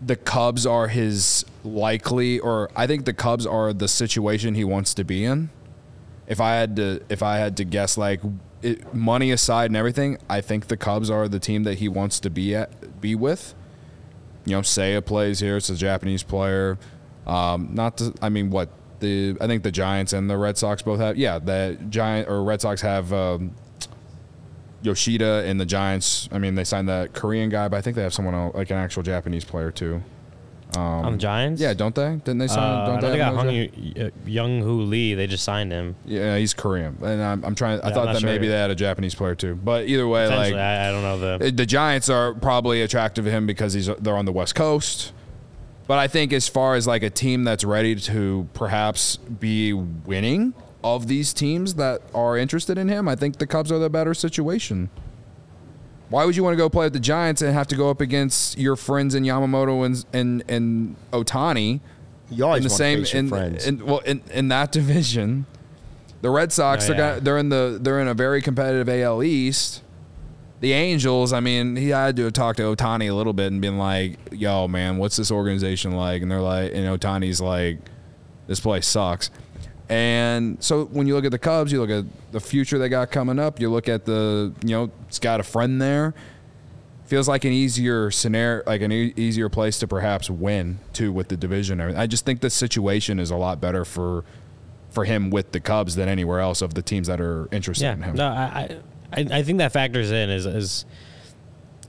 [0.00, 4.94] the Cubs are his likely, or I think the Cubs are the situation he wants
[4.94, 5.50] to be in.
[6.26, 8.20] If I had to, if I had to guess, like
[8.62, 12.20] it, money aside and everything, I think the Cubs are the team that he wants
[12.20, 13.54] to be at, be with
[14.44, 15.56] you know, Seiya plays here.
[15.56, 16.78] It's a Japanese player.
[17.26, 20.82] Um, not to, I mean, what the I think the Giants and the Red Sox
[20.82, 21.16] both have.
[21.16, 23.54] Yeah, the Giant or Red Sox have um,
[24.82, 26.28] Yoshida and the Giants.
[26.32, 28.70] I mean, they signed that Korean guy, but I think they have someone else, like
[28.70, 30.02] an actual Japanese player too.
[30.78, 31.60] On the Giants.
[31.60, 32.16] Yeah, don't they?
[32.24, 32.58] Didn't they sign?
[32.58, 35.14] Uh, don't I know they have got Hung Jap- Jung Hoo Lee.
[35.14, 35.96] They just signed him.
[36.04, 37.80] Yeah, he's Korean, and I'm, I'm trying.
[37.80, 38.30] I I'm thought not that sure.
[38.30, 39.54] maybe they had a Japanese player too.
[39.56, 41.50] But either way, like Potentially, I, I don't know the.
[41.50, 45.12] the Giants are probably attractive to him because he's they're on the West Coast.
[45.86, 50.54] But I think as far as like a team that's ready to perhaps be winning
[50.84, 54.14] of these teams that are interested in him, I think the Cubs are the better
[54.14, 54.88] situation.
[56.10, 58.00] Why would you want to go play with the Giants and have to go up
[58.00, 61.80] against your friends in Yamamoto and and, and Otani
[62.30, 63.66] You always in the want same to face your in, friends.
[63.66, 65.46] in well in, in that division?
[66.20, 69.22] The Red Sox, Oh, they're, got, they're in the they're in a very competitive AL
[69.22, 69.82] East
[70.60, 73.62] the Angels, I mean, he had to have talked to Otani a little bit and
[73.62, 77.78] been like, "Yo, man, what's this organization like?" And they're like, and Otani's like,
[78.46, 79.30] "This place sucks."
[79.90, 83.10] And so when you look at the Cubs, you look at the future they got
[83.10, 83.58] coming up.
[83.60, 86.14] You look at the, you know, it's got a friend there.
[87.06, 91.26] Feels like an easier scenario, like an e- easier place to perhaps win too with
[91.26, 91.80] the division.
[91.80, 94.24] I just think the situation is a lot better for
[94.90, 97.92] for him with the Cubs than anywhere else of the teams that are interested Yeah,
[97.94, 98.14] in him.
[98.16, 98.78] no, I,
[99.12, 100.84] I, I think that factors in is, is,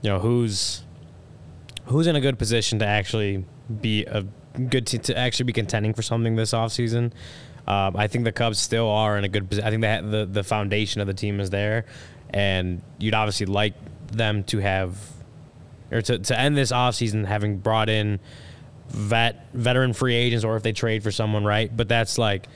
[0.02, 0.84] you know, who's,
[1.86, 3.44] who's in a good position to actually
[3.80, 4.22] be a
[4.68, 7.10] good team to actually be contending for something this offseason.
[7.66, 9.66] Um, I think the Cubs still are in a good position.
[9.66, 11.84] I think that the the foundation of the team is there,
[12.30, 13.74] and you'd obviously like
[14.08, 14.98] them to have,
[15.90, 18.20] or to, to end this offseason having brought in
[18.88, 21.74] vet veteran free agents, or if they trade for someone, right?
[21.74, 22.48] But that's like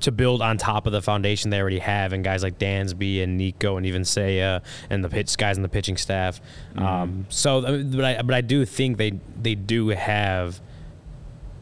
[0.00, 3.36] to build on top of the foundation they already have, and guys like Dansby and
[3.36, 6.40] Nico and even Seiya and the pitch guys in the pitching staff.
[6.76, 10.60] Um, so, but I but I do think they they do have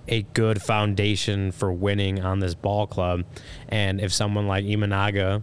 [0.08, 3.24] a good foundation for winning on this ball club,
[3.68, 5.42] and if someone like Imanaga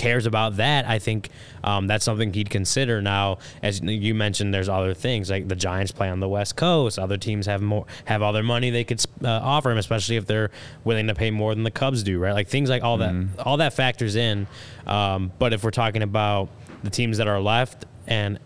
[0.00, 1.28] cares about that, I think
[1.62, 3.02] um, that's something he'd consider.
[3.02, 6.98] Now, as you mentioned, there's other things like the Giants play on the West Coast.
[6.98, 10.24] Other teams have more have all their money they could uh, offer him, especially if
[10.26, 10.50] they're
[10.84, 12.32] willing to pay more than the Cubs do, right?
[12.32, 14.46] Like things like all that, all that factors in.
[14.86, 16.48] Um, but if we're talking about
[16.82, 18.38] the teams that are left and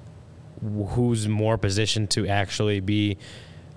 [0.88, 3.16] who's more positioned to actually be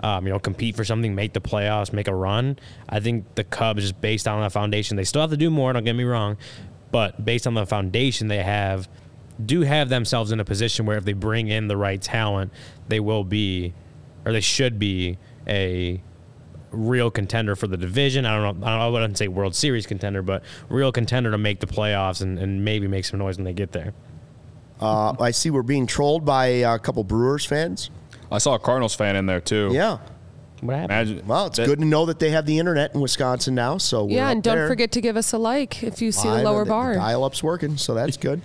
[0.00, 2.58] um, you know, compete for something, make the playoffs, make a run.
[2.88, 5.72] I think the Cubs, just based on the foundation, they still have to do more.
[5.72, 6.36] Don't get me wrong,
[6.90, 8.88] but based on the foundation they have,
[9.44, 12.52] do have themselves in a position where if they bring in the right talent,
[12.88, 13.72] they will be,
[14.24, 16.02] or they should be a
[16.70, 18.26] real contender for the division.
[18.26, 18.66] I don't know.
[18.66, 22.20] I, don't, I wouldn't say World Series contender, but real contender to make the playoffs
[22.20, 23.94] and, and maybe make some noise when they get there.
[24.80, 27.90] Uh, I see we're being trolled by a couple Brewers fans.
[28.30, 29.70] I saw a Cardinals fan in there too.
[29.72, 29.98] Yeah.
[30.60, 30.90] What happened?
[31.10, 31.26] Imagine.
[31.26, 33.78] Well, it's that- good to know that they have the internet in Wisconsin now.
[33.78, 34.68] So we're Yeah, up and don't there.
[34.68, 36.94] forget to give us a like if you see Live the lower and bar.
[36.94, 38.40] dial-up's working, so that's good.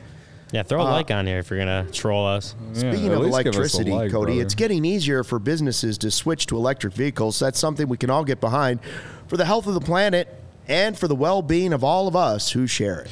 [0.51, 2.53] Yeah, throw a Uh, like on here if you're gonna troll us.
[2.73, 4.41] Speaking at of least give us a electricity, like, Cody, brother.
[4.43, 7.39] it's getting easier for businesses to switch to electric vehicles.
[7.39, 8.79] That's something we can all get behind
[9.27, 10.27] for the health of the planet
[10.67, 13.07] and for the well-being of all of us who share it.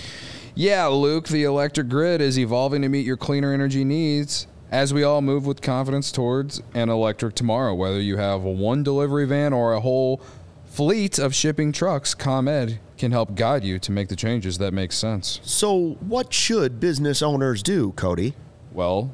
[0.54, 5.04] Yeah, Luke, the electric grid is evolving to meet your cleaner energy needs as we
[5.04, 7.76] all move with confidence towards an electric tomorrow.
[7.76, 10.22] Whether you have a one delivery van or a whole
[10.66, 14.92] fleet of shipping trucks, ComEd can help guide you to make the changes that make
[14.92, 15.42] sense.
[15.44, 18.34] So, what should business owners do, Cody?
[18.72, 19.14] Well,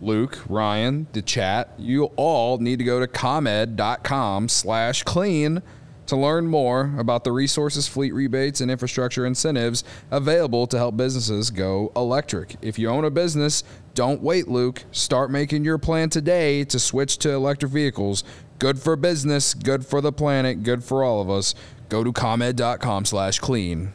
[0.00, 5.62] Luke, Ryan, the chat, you all need to go to comed.com slash clean
[6.06, 11.50] to learn more about the resources, fleet rebates, and infrastructure incentives available to help businesses
[11.50, 12.56] go electric.
[12.60, 14.84] If you own a business, don't wait, Luke.
[14.92, 18.24] Start making your plan today to switch to electric vehicles.
[18.58, 21.54] Good for business, good for the planet, good for all of us.
[21.88, 23.92] Go to comed.com slash clean.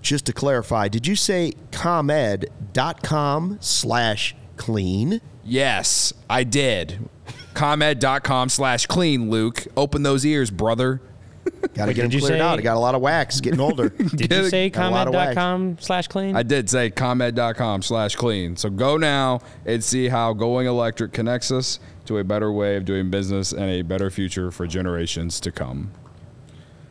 [0.00, 5.20] Just to clarify, did you say comed.com slash clean?
[5.44, 7.08] Yes, I did.
[7.54, 9.66] ComEd.com slash clean, Luke.
[9.76, 11.00] Open those ears, brother.
[11.74, 12.58] Got to get them did cleared say- out.
[12.58, 13.40] I got a lot of wax.
[13.40, 13.88] Getting older.
[14.16, 15.34] Did you say Got a lot of wax.
[15.34, 16.34] comment.com slash clean?
[16.36, 18.56] I did say ComEd.com slash clean.
[18.56, 22.84] So go now and see how going electric connects us to a better way of
[22.84, 25.92] doing business and a better future for generations to come.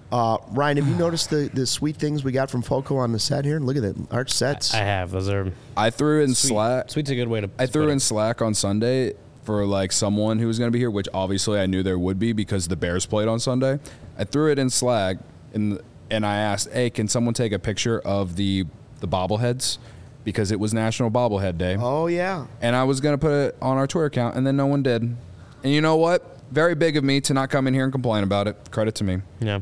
[0.10, 3.20] Uh, Ryan, have you noticed the, the sweet things we got from Foco on the
[3.20, 3.60] set here?
[3.60, 3.96] Look at that.
[4.10, 4.74] Arch sets.
[4.74, 5.12] I have.
[5.12, 6.50] Those are I threw in sweet.
[6.50, 6.92] Slack.
[6.92, 7.50] Sweet's a good way to.
[7.60, 8.02] I threw in it.
[8.02, 9.16] Slack on Sunday
[9.48, 12.20] for like someone who was going to be here, which obviously I knew there would
[12.20, 13.80] be because the Bears played on Sunday.
[14.18, 15.18] I threw it in Slack
[15.54, 15.80] and
[16.12, 18.66] and I asked, "Hey, can someone take a picture of the
[19.00, 19.78] the bobbleheads
[20.26, 22.46] because it was National Bobblehead Day?" oh, yeah.
[22.62, 24.84] And I was going to put it on our Twitter account, and then no one
[24.84, 25.02] did.
[25.02, 26.40] And you know what?
[26.52, 28.58] Very big of me to not come in here and complain about it.
[28.70, 29.22] Credit to me.
[29.40, 29.62] Yeah.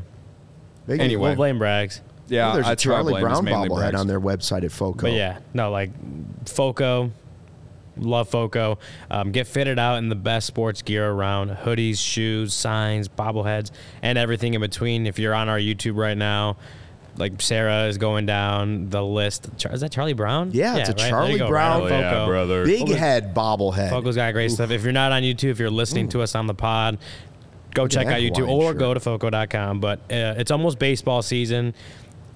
[0.88, 1.28] Big- Anyway.
[1.28, 2.00] We'll blame Brags.
[2.28, 4.00] Yeah, Well, there's I a try Charlie Brown bobblehead Bragg's.
[4.00, 5.02] on their website at Foco.
[5.02, 5.90] But yeah, no, like
[6.48, 7.12] Foco,
[7.96, 8.78] love Foco.
[9.10, 13.70] Um, get fitted out in the best sports gear around hoodies, shoes, signs, bobbleheads,
[14.02, 15.06] and everything in between.
[15.06, 16.56] If you're on our YouTube right now,
[17.16, 19.48] like Sarah is going down the list.
[19.70, 20.50] Is that Charlie Brown?
[20.52, 21.08] Yeah, it's a right?
[21.08, 22.26] Charlie Brown- right on Foco.
[22.26, 22.64] brother.
[22.66, 23.90] Big head bobblehead.
[23.90, 24.70] Foco's got great stuff.
[24.70, 26.98] If you're not on YouTube, if you're listening to us on the pod,
[27.74, 28.78] go check that out YouTube or shirt.
[28.78, 29.80] go to foco.com.
[29.80, 31.74] But uh, it's almost baseball season.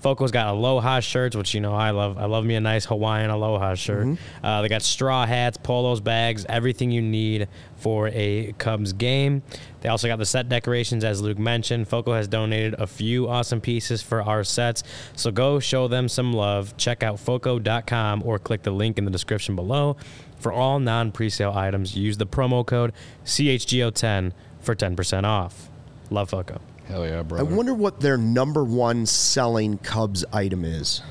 [0.01, 2.19] Foco's got aloha shirts, which you know I love.
[2.19, 4.07] I love me a nice Hawaiian aloha shirt.
[4.07, 4.45] Mm-hmm.
[4.45, 9.43] Uh, they got straw hats, polos, bags, everything you need for a Cubs game.
[9.83, 11.89] They also got the set decorations, as Luke mentioned.
[11.89, 14.83] Foco has donated a few awesome pieces for our sets,
[15.17, 16.77] so go show them some love.
[16.77, 19.97] Check out foco.com or click the link in the description below.
[20.39, 22.95] For all non-presale items, use the promo code
[23.27, 25.69] CHGO10 for 10% off.
[26.11, 26.61] Love Foco.
[26.91, 31.03] Hell yeah, I wonder what their number one selling Cubs item is.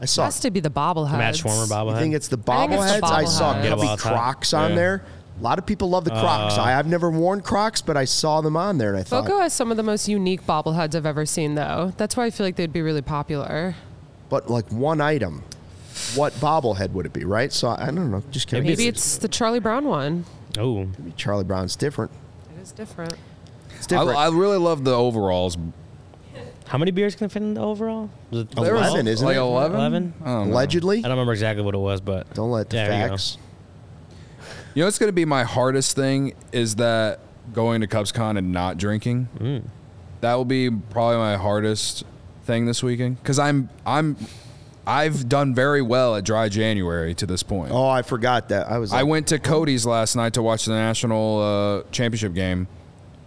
[0.00, 0.24] I saw.
[0.26, 1.18] has to be the bobbleheads.
[1.18, 1.98] Match warmer You bobblehead.
[1.98, 3.10] think it's the I think it's the bobbleheads?
[3.12, 3.62] I saw bobbleheads.
[3.62, 4.12] Get 'em Cubby all time.
[4.14, 4.76] Crocs on Yeah.
[4.76, 5.02] there.
[5.38, 6.56] A lot of people love the Crocs.
[6.58, 9.26] Uh, I, I've never worn Crocs, but I saw them on there and I thought,
[9.26, 11.92] Foco has some of the most unique bobbleheads I've ever seen, though.
[11.96, 13.74] That's why I feel like they'd be really popular.
[14.30, 15.42] but like one item,
[16.14, 17.52] what bobblehead would it be, right?
[17.52, 18.22] So I don't know.
[18.30, 18.78] Just Maybe curious.
[18.78, 20.24] Maybe it's the Charlie Brown one.
[20.58, 22.10] Oh, Maybe Charlie Brown's different.
[22.56, 23.14] It is different.
[23.78, 24.18] It's I, different.
[24.18, 25.56] I really love the overalls.
[26.66, 28.10] how many beers can fit in the overall?
[28.30, 29.40] Was it There was- 11, isn't like it?
[29.40, 29.76] 11?
[29.76, 30.14] 11?
[30.20, 30.52] I don't know.
[30.52, 30.98] Allegedly.
[30.98, 33.12] I don't remember exactly what it was, but Don't let the Yeah, there you go.
[33.14, 33.38] facts.
[34.74, 37.20] You know what's going to be my hardest thing is that
[37.52, 39.28] going to CubsCon and not drinking.
[39.38, 39.62] Mm.
[40.20, 42.04] That will be probably my hardest
[42.44, 44.16] thing this weekend because I'm I'm
[44.86, 47.72] I've done very well at dry January to this point.
[47.72, 48.70] Oh, I forgot that.
[48.70, 48.92] I was.
[48.92, 52.68] I like, went to Cody's last night to watch the national uh, championship game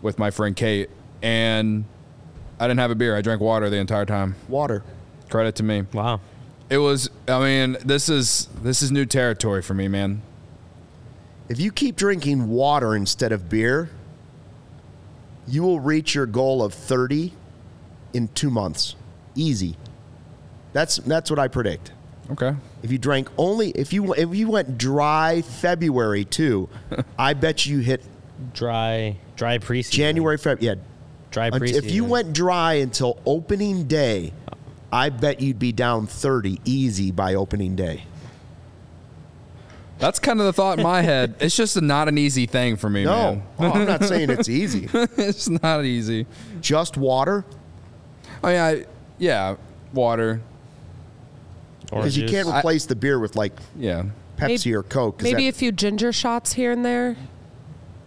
[0.01, 0.89] with my friend Kate,
[1.21, 1.85] and
[2.59, 3.15] I didn't have a beer.
[3.15, 4.35] I drank water the entire time.
[4.47, 4.83] water.
[5.29, 5.83] Credit to me.
[5.93, 6.19] wow.
[6.69, 7.09] It was.
[7.27, 10.21] I mean, this is this is new territory for me, man.
[11.49, 13.89] If you keep drinking water instead of beer,
[15.47, 17.33] you will reach your goal of 30
[18.13, 18.95] in two months.
[19.35, 19.75] Easy.
[20.73, 21.91] That's that's what I predict.
[22.31, 22.55] Okay.
[22.83, 26.69] If you drank only if you if you went dry February too,
[27.19, 28.03] I bet you hit
[28.53, 29.89] Dry, dry preseason.
[29.91, 30.75] January Feb yeah.
[31.31, 31.73] Dry Unt- preseason.
[31.77, 34.57] If you went dry until opening day, oh.
[34.93, 38.03] I bet you'd be down 30 easy by opening day.
[39.97, 41.35] That's kind of the thought in my head.
[41.39, 43.43] It's just not an easy thing for me, No, man.
[43.57, 44.87] oh, I'm not saying it's easy.
[44.93, 46.27] it's not easy.
[46.59, 47.43] Just water
[48.43, 48.85] I mean, I
[49.17, 49.55] yeah,
[49.93, 50.39] water.
[51.85, 54.03] Because you can't replace the beer with like Yeah.
[54.37, 55.17] Pepsi Maybe- or Coke.
[55.17, 57.15] 'cause Maybe that- a few ginger shots here and there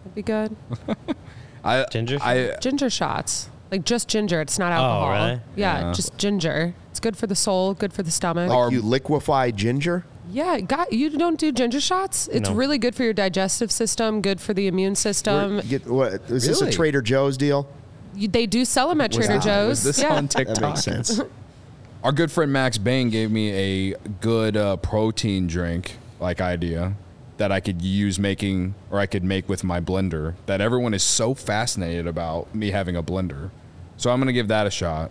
[0.05, 0.55] would be good.
[1.65, 2.19] I, Ginger?
[2.21, 3.49] I, Ginger shots.
[3.71, 4.41] Like just ginger.
[4.41, 5.11] It's not alcohol.
[5.11, 5.41] really?
[5.57, 5.93] Yeah, Yeah.
[5.93, 6.75] just ginger.
[6.91, 8.49] It's good for the soul, good for the stomach.
[8.51, 10.05] like you liquefy ginger.
[10.31, 12.29] yeah, got you don't do ginger shots?
[12.29, 12.55] It's No.
[12.55, 15.55] really good for your digestive system, good for the immune system.
[15.55, 16.77] Where- get, what, is this a Really?
[16.77, 17.67] Trader Joe's deal?
[18.15, 19.69] You- they do sell them at Trader that- Joe's.
[19.69, 20.15] was this yeah.
[20.15, 20.57] on TikTok?
[20.57, 21.21] That makes sense.
[22.05, 23.51] Our good friend Max Bain gave me
[23.93, 26.95] a good uh, protein drink like idea
[27.37, 31.03] that I could use making or I could make with my blender that everyone is
[31.03, 33.51] so fascinated about me having a blender.
[33.97, 35.11] So I'm going to give that a shot.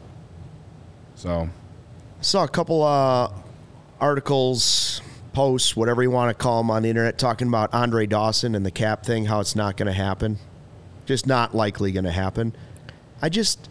[1.16, 1.50] So,
[2.20, 3.30] I Saw a couple uh,
[4.00, 5.02] articles,
[5.34, 8.66] posts, whatever you want to call them on the internet, talking about Andre Dawson and
[8.66, 10.38] the cap thing, how it's not going to happen.
[11.06, 12.56] Just not likely going to happen.
[13.22, 13.70] I just,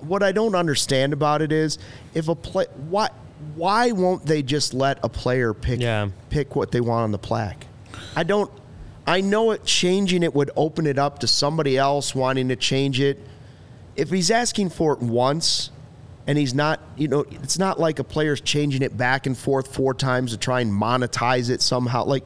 [0.00, 1.78] what I don't understand about it is
[2.14, 3.08] if a play, why,
[3.54, 6.08] why won't they just let a player pick Yeah.
[6.30, 7.65] pick what they want on the plaque?
[8.14, 8.50] I don't.
[9.06, 13.00] I know it changing it would open it up to somebody else wanting to change
[13.00, 13.18] it.
[13.94, 15.70] If he's asking for it once,
[16.26, 19.72] and he's not, you know, it's not like a player's changing it back and forth
[19.72, 22.04] four times to try and monetize it somehow.
[22.04, 22.24] Like,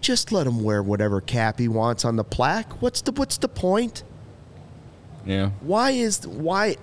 [0.00, 2.80] just let him wear whatever cap he wants on the plaque.
[2.80, 4.02] What's the What's the point?
[5.26, 5.50] yeah.
[5.60, 6.76] Why is why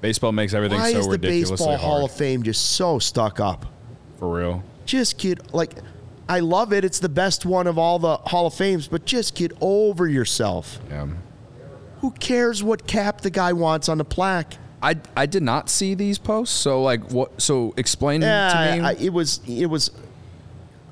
[0.00, 3.40] Baseball makes everything why so is the ridiculously baseball Hall of Fame just so stuck
[3.40, 3.66] up?
[4.18, 4.62] for real.
[4.84, 5.72] Just kid, like,
[6.28, 6.84] I love it.
[6.84, 10.80] It's the best one of all the Hall of Fames, but just get over yourself.
[10.88, 11.06] Yeah.
[12.00, 14.54] Who cares what cap the guy wants on the plaque?
[14.82, 16.54] I, I did not see these posts.
[16.54, 18.86] So like what so explain Yeah, to me.
[18.86, 19.90] I, it was it was.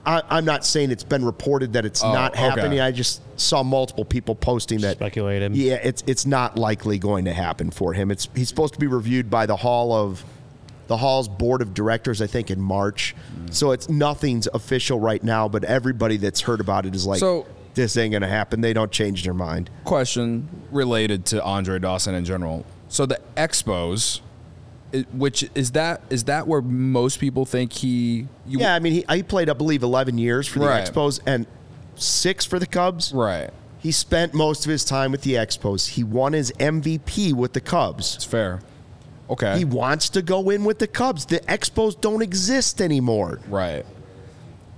[0.06, 2.40] I, I'm not saying it's been reported that it's Oh, not okay.
[2.42, 2.80] happening.
[2.80, 5.56] I just saw multiple people posting that Speculated.
[5.56, 8.10] Yeah, it's it's not likely going to happen for him.
[8.10, 10.24] It's he's supposed to be reviewed by the Hall of
[10.86, 13.14] the Hall's board of directors, I think, in March.
[13.46, 13.54] Mm.
[13.54, 15.48] So it's nothing's official right now.
[15.48, 18.60] But everybody that's heard about it is like, So- this ain't gonna happen.
[18.60, 19.68] They don't change their mind.
[19.84, 22.64] question related to Andre Dawson in general.
[22.88, 24.20] So the Expos,
[25.12, 28.28] which is that is that where most people think he?
[28.46, 30.84] You, Yeah, I mean, he, he played, I believe, 11 years for the Right.
[30.88, 31.46] Expos and
[31.96, 33.12] six for the Cubs.
[33.12, 33.50] right.
[33.80, 35.88] He spent most of his time with the Expos.
[35.88, 38.14] He won his MVP with the Cubs.
[38.14, 38.60] It's fair.
[39.30, 39.58] Okay.
[39.58, 41.24] He wants to go in with the Cubs.
[41.26, 43.40] The Expos don't exist anymore.
[43.48, 43.84] right.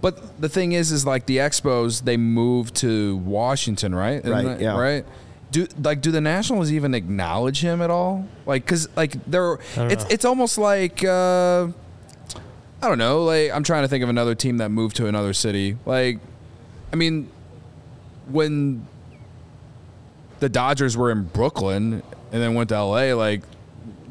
[0.02, 4.18] But the thing is, is like the Expos, they moved to Washington, right?
[4.20, 4.78] Isn't Right, that- yeah.
[4.78, 5.04] Right.
[5.50, 8.26] Do like do the Nationals even acknowledge him at all?
[8.46, 11.68] Like, cause like they're it's it's almost like uh,
[12.82, 13.24] I don't know.
[13.24, 15.76] Like I'm trying to think of another team that moved to another city.
[15.86, 16.18] Like,
[16.92, 17.30] I mean,
[18.28, 18.86] when
[20.40, 23.42] the Dodgers were in Brooklyn and then went to LA, like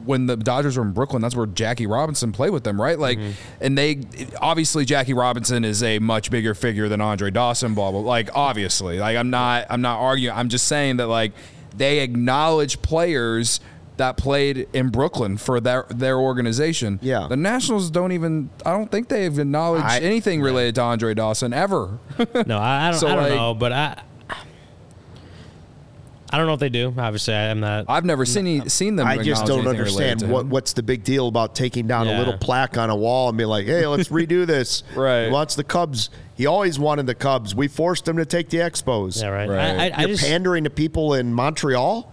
[0.06, 2.98] when the Dodgers were in Brooklyn, that's where Jackie Robinson played with them, right?
[2.98, 3.32] Like, mm-hmm.
[3.62, 4.02] and they
[4.42, 8.00] obviously Jackie Robinson is a much bigger figure than Andre Dawson, blah blah.
[8.02, 10.36] Like, obviously, like I'm not, I'm not arguing.
[10.36, 11.34] I'm just saying that like
[11.76, 13.60] they acknowledge players
[13.98, 17.00] that played in Brooklyn for their their organization.
[17.02, 17.28] Yeah.
[17.30, 18.50] the Nationals don't even.
[18.66, 21.98] I don't think they've acknowledged I- anything related to Andre Dawson ever.
[22.46, 24.02] No, I, I don't, So, I don't like- know, but I,
[26.36, 26.94] I don't know if they do.
[26.98, 27.86] Obviously, I am not.
[27.88, 29.08] I've never seen any, seen them.
[29.08, 32.78] I just don't understand what what's the big deal about taking down a little plaque
[32.78, 35.28] on a wall and be like, "Hey, let's redo this." Right.
[35.28, 36.10] He wants the Cubs.
[36.36, 37.56] He always wanted the Cubs.
[37.56, 39.22] We forced him to take the Expos.
[39.22, 39.48] yeah, right.
[39.48, 39.60] Right.
[39.60, 42.12] I, I, I You're just, pandering to people in Montreal.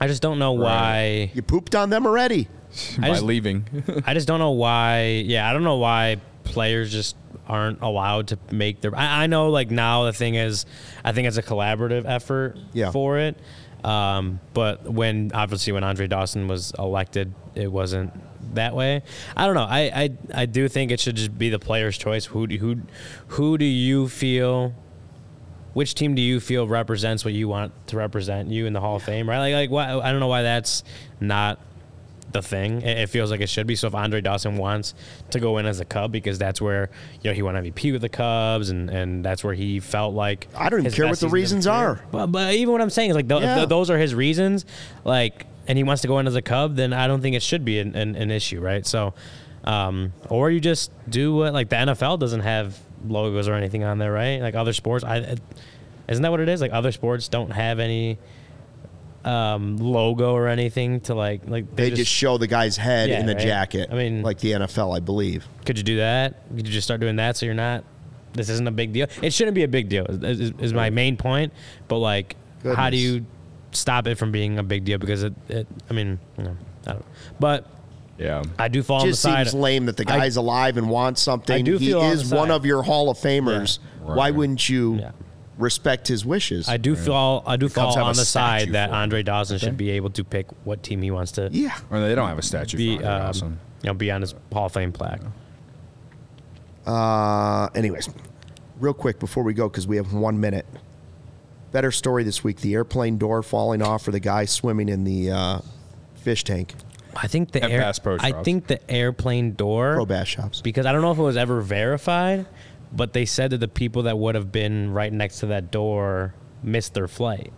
[0.00, 1.30] I just don't know why.
[1.32, 2.48] You pooped on them already.
[2.98, 3.64] by I just- leaving.
[4.04, 5.22] I just don't know why.
[5.24, 7.14] Yeah, I don't know why players just
[7.48, 8.94] aren't allowed to make their.
[8.96, 10.66] I, I know, like now the thing is,
[11.04, 12.90] I think it's a collaborative effort Yeah.
[12.90, 13.36] for it.
[13.84, 18.12] Um, but when obviously when Andre Dawson was elected, it wasn't
[18.54, 19.02] that way.
[19.36, 19.66] I don't know.
[19.68, 20.10] I, I
[20.42, 22.24] I do think it should just be the player's choice.
[22.26, 22.76] Who do, who
[23.28, 24.74] who do you feel?
[25.74, 28.96] Which team do you feel represents what you want to represent you in the Hall
[28.96, 29.28] of Fame?
[29.28, 29.38] Right?
[29.52, 30.82] Like like why, I don't know why that's
[31.20, 31.60] not
[32.42, 32.82] the thing.
[32.82, 33.76] It, it feels like it should be.
[33.76, 34.94] So if Andre Dawson wants
[35.30, 36.90] to go in as a Cub because that's where
[37.22, 40.48] you know he won MVP with the Cubs and and that's where he felt like
[40.54, 42.00] I don't even care what the season of his reasons are.
[42.10, 43.56] But, but even what I'm saying is like th- Yeah.
[43.56, 44.64] th- those are his reasons,
[45.04, 47.42] like and he wants to go in as a Cub, then I don't think it
[47.42, 48.86] should be an, an, an issue, right?
[48.86, 49.14] So.
[49.64, 53.98] Um, or you just do what like the NFL doesn't have logos or anything on
[53.98, 54.40] there, right?
[54.40, 55.34] Like other sports, I
[56.08, 56.60] isn't that what it is?
[56.60, 58.16] Like other sports don't have any
[59.26, 63.26] um, logo or anything to like like They just, show the guy's head Yeah, in
[63.26, 63.42] the right.
[63.42, 63.88] jacket.
[63.90, 65.46] I mean- like the NFL, I believe.
[65.64, 66.48] Could you do that?
[66.56, 67.84] Could you just start doing that so you're not?
[68.34, 69.06] This isn't a big deal.
[69.22, 70.04] It shouldn't be a big deal.
[70.06, 71.52] Is, is, is my main point.
[71.88, 73.00] But like, how do Goodness.
[73.02, 73.26] you
[73.72, 74.98] stop it from being a big deal?
[74.98, 76.56] Because it, it I mean, you know,
[76.86, 77.04] I don't.
[77.40, 77.66] But
[78.18, 78.42] Yeah.
[78.58, 79.46] I do fall on the just side.
[79.48, 81.56] seems lame that the I- guy's alive and wants something.
[81.56, 83.78] I do he feel on is the one of your Hall of Famers.
[84.02, 84.34] Why Right.
[84.34, 85.10] wouldn't you Yeah.
[85.58, 86.68] Respect his wishes?
[86.68, 87.42] I do fall.
[87.46, 88.90] I do fall on the side that.
[88.90, 91.76] Andre Dawson should be able to pick what team he wants to yeah.
[91.90, 92.96] Or they don't have a statue be.
[92.98, 93.60] for Andre Um, Dawson.
[93.82, 95.20] you know, be on his Hall of Fame plaque.
[96.86, 98.08] Uh, anyways,
[98.78, 100.66] real quick before we go, because we have one minute.
[101.72, 105.30] Better story this week: the airplane door falling off for the guy swimming in the
[105.30, 105.58] uh,
[106.14, 106.74] fish tank.
[107.16, 110.60] I think the At air, I think the airplane door Pro bass shops.
[110.60, 112.46] because I don't know if it was ever verified,
[112.92, 116.34] but they said that the people that would have been right next to that door
[116.62, 117.52] missed their flight.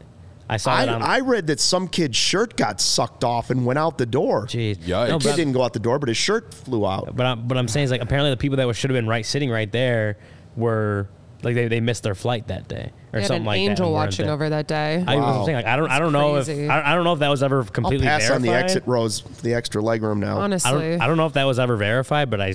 [0.51, 1.03] I saw I, that on.
[1.03, 4.47] I read that some kid's shirt got sucked off and went out the door.
[4.47, 4.79] Jeez.
[4.79, 5.09] Yikes.
[5.09, 7.15] No, The but kid didn't go out the door, but his shirt flew out.
[7.15, 9.27] But I'm, but I'm saying is like apparently the people that should have been right
[9.27, 10.17] sitting right there
[10.57, 11.09] were
[11.43, 13.71] like they, they missed their flight that day or We had something an like that.
[13.71, 15.05] angel and weren't watching over that day.
[15.07, 15.45] I was Wow.
[15.45, 16.65] saying like I don't I don't know crazy.
[16.65, 18.37] if I, I don't know if that was ever I'll completely pass verified.
[18.37, 20.39] on the exit rows, the extra legroom now.
[20.39, 22.55] I Honestly, don't I don't know if that was ever verified, but I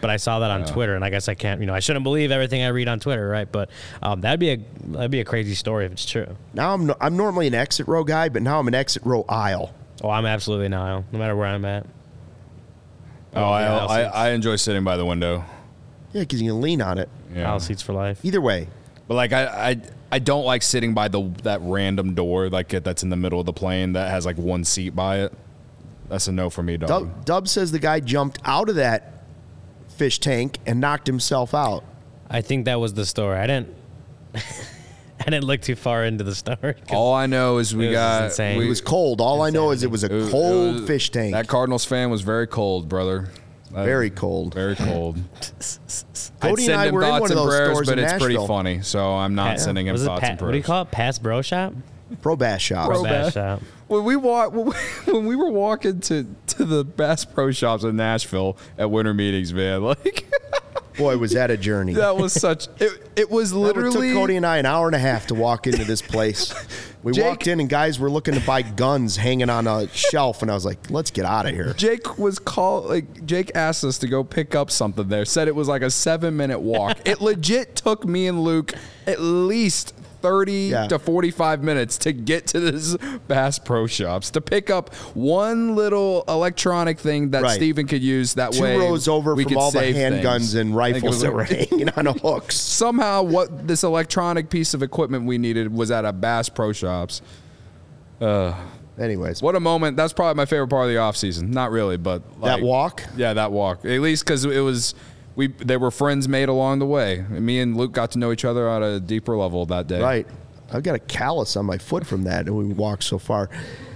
[0.00, 2.02] but I saw that on Twitter, and I guess I can't you know I shouldn't
[2.04, 3.50] believe everything I read on Twitter, right?
[3.50, 3.70] But
[4.02, 6.36] um, that'd be a that'd be a crazy story if it's true.
[6.54, 9.24] Now I'm no, I'm normally an exit row guy, but now I'm an exit row
[9.28, 9.74] aisle.
[10.02, 11.86] Oh, I'm absolutely an aisle, No matter where I'm at.
[13.34, 14.00] Oh, I, I'll I.
[14.02, 15.44] I enjoy sitting by the window.
[16.12, 17.08] Yeah, because you can lean on it.
[17.34, 17.50] Yeah.
[17.50, 18.20] Aisle seats for life.
[18.24, 18.68] Either way,
[19.08, 19.80] But like I, I
[20.12, 23.40] I don't like sitting by the that random door like it- that's in the middle
[23.40, 25.32] of the plane that has like one seat by it.
[26.08, 26.88] That's a no for me, dog.
[26.88, 29.15] Dub, Dub says the guy jumped out of that
[29.96, 31.84] fish tank and knocked himself out.
[32.28, 33.38] I think that was the story.
[33.38, 33.74] I didn't.
[34.34, 36.74] I didn't look too far into the story.
[36.90, 38.58] All I know is we It got insane.
[38.58, 39.20] we It was cold.
[39.20, 41.32] All I know is it was a it was- cold was- fish tank.
[41.32, 43.28] That Cardinals fan was very cold, brother.
[43.72, 44.54] That- Very cold.
[44.54, 45.16] Very cold.
[45.40, 47.88] I'd Cody and send I him were in thoughts one of and those prayers, stores
[47.88, 48.82] but in it's pretty funny.
[48.82, 50.48] So I'm not Pa- sending him was it thoughts pa- and prayers.
[50.48, 50.90] What do you call it?
[50.90, 51.72] Pass bro shop.
[52.22, 52.88] Pro bass shop.
[52.88, 53.24] Pro Bass.
[53.26, 53.62] bass shop.
[53.88, 54.52] When we walk,
[55.06, 59.52] when we, were walking to, to the Bass Pro Shops in Nashville at winter meetings,
[59.54, 60.26] man, like
[60.96, 61.92] Boy, was that a journey.
[61.94, 62.68] that was such.
[62.80, 65.34] It, it was literally It took Cody and I an hour and a half to
[65.34, 66.54] walk into this place.
[67.02, 70.42] We Jake- walked in and guys were looking to buy guns hanging on a shelf,
[70.42, 73.84] and I was like, "Let's get out of here." Jake was called like Jake asked
[73.84, 75.24] us to go pick up something there.
[75.24, 76.98] Said it was like a seven minute walk.
[77.04, 78.72] it legit took me and Luke
[79.06, 79.94] at least
[80.26, 80.88] thirty Yeah.
[80.88, 82.96] to forty five minutes to get to this
[83.28, 87.54] Bass Pro Shops to pick up one little electronic thing that Right.
[87.56, 88.34] Steven could use.
[88.34, 91.20] That Two way, rows over we from all the handguns and I think it rifles
[91.20, 92.56] that were hanging on hooks.
[92.60, 97.22] somehow what this electronic piece of equipment we needed was at a Bass Pro Shops.
[98.20, 98.54] Uh,
[98.98, 99.98] Anyways, What a moment!
[99.98, 101.50] That's probably my favorite part of the off season.
[101.50, 103.02] Not really, but that walk?
[103.14, 103.84] Yeah, that walk.
[103.84, 104.94] At least because it was
[105.36, 107.24] we they were friends made along the way.
[107.28, 110.00] Me and Luke got to know each other at a deeper level that day.
[110.02, 110.26] Right.
[110.72, 113.48] I've got a callus on my foot from that, and we walked so far.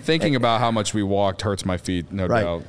[0.05, 2.43] Thinking about how much we walked hurts my feet, no Right.
[2.45, 2.63] doubt.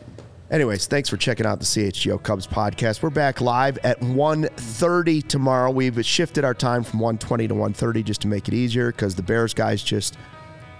[0.49, 3.01] Anyways, thanks for checking out the CHGO Cubs podcast.
[3.03, 5.71] We're back live at 1.30 tomorrow.
[5.71, 9.23] We've shifted our time from 1.20 to 1.30 just to make it easier because the
[9.23, 10.17] Bears guys just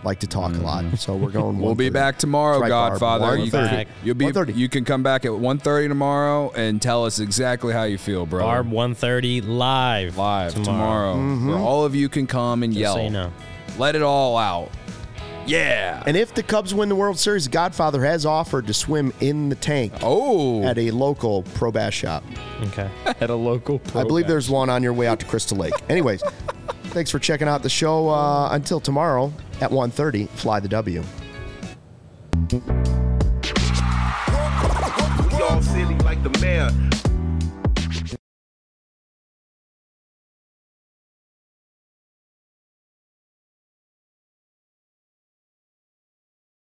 [0.03, 0.83] like to talk a lot.
[0.83, 0.95] Mm-hmm.
[0.95, 2.99] So we're going We'll be back tomorrow, That's right, Barb.
[2.99, 3.37] Godfather.
[3.37, 3.51] You 1:30.
[3.51, 3.87] back.
[4.05, 4.25] will be.
[4.25, 4.55] 1:30.
[4.55, 8.43] You can come back at 1.30 tomorrow and tell us exactly how you feel, bro.
[8.43, 10.17] Barb 130 live.
[10.17, 11.49] live tomorrow, where mm-hmm.
[11.51, 12.95] all of you can come and Just yell.
[12.95, 13.31] so you know.
[13.77, 14.69] Let it all out.
[15.45, 16.03] Yeah.
[16.05, 19.55] And if the Cubs win the World Series, Godfather has offered to swim in the
[19.55, 22.23] tank oh, at a local pro bass shop.
[22.63, 22.89] Okay.
[23.05, 23.81] at a local.
[23.95, 25.73] I believe there's one on your way out to Crystal Lake.
[25.89, 26.21] Anyways,
[26.91, 28.09] thanks for checking out the show.
[28.09, 31.03] Uh, until tomorrow at 1.30, fly the W.
[35.31, 36.69] We all silly like the mayor.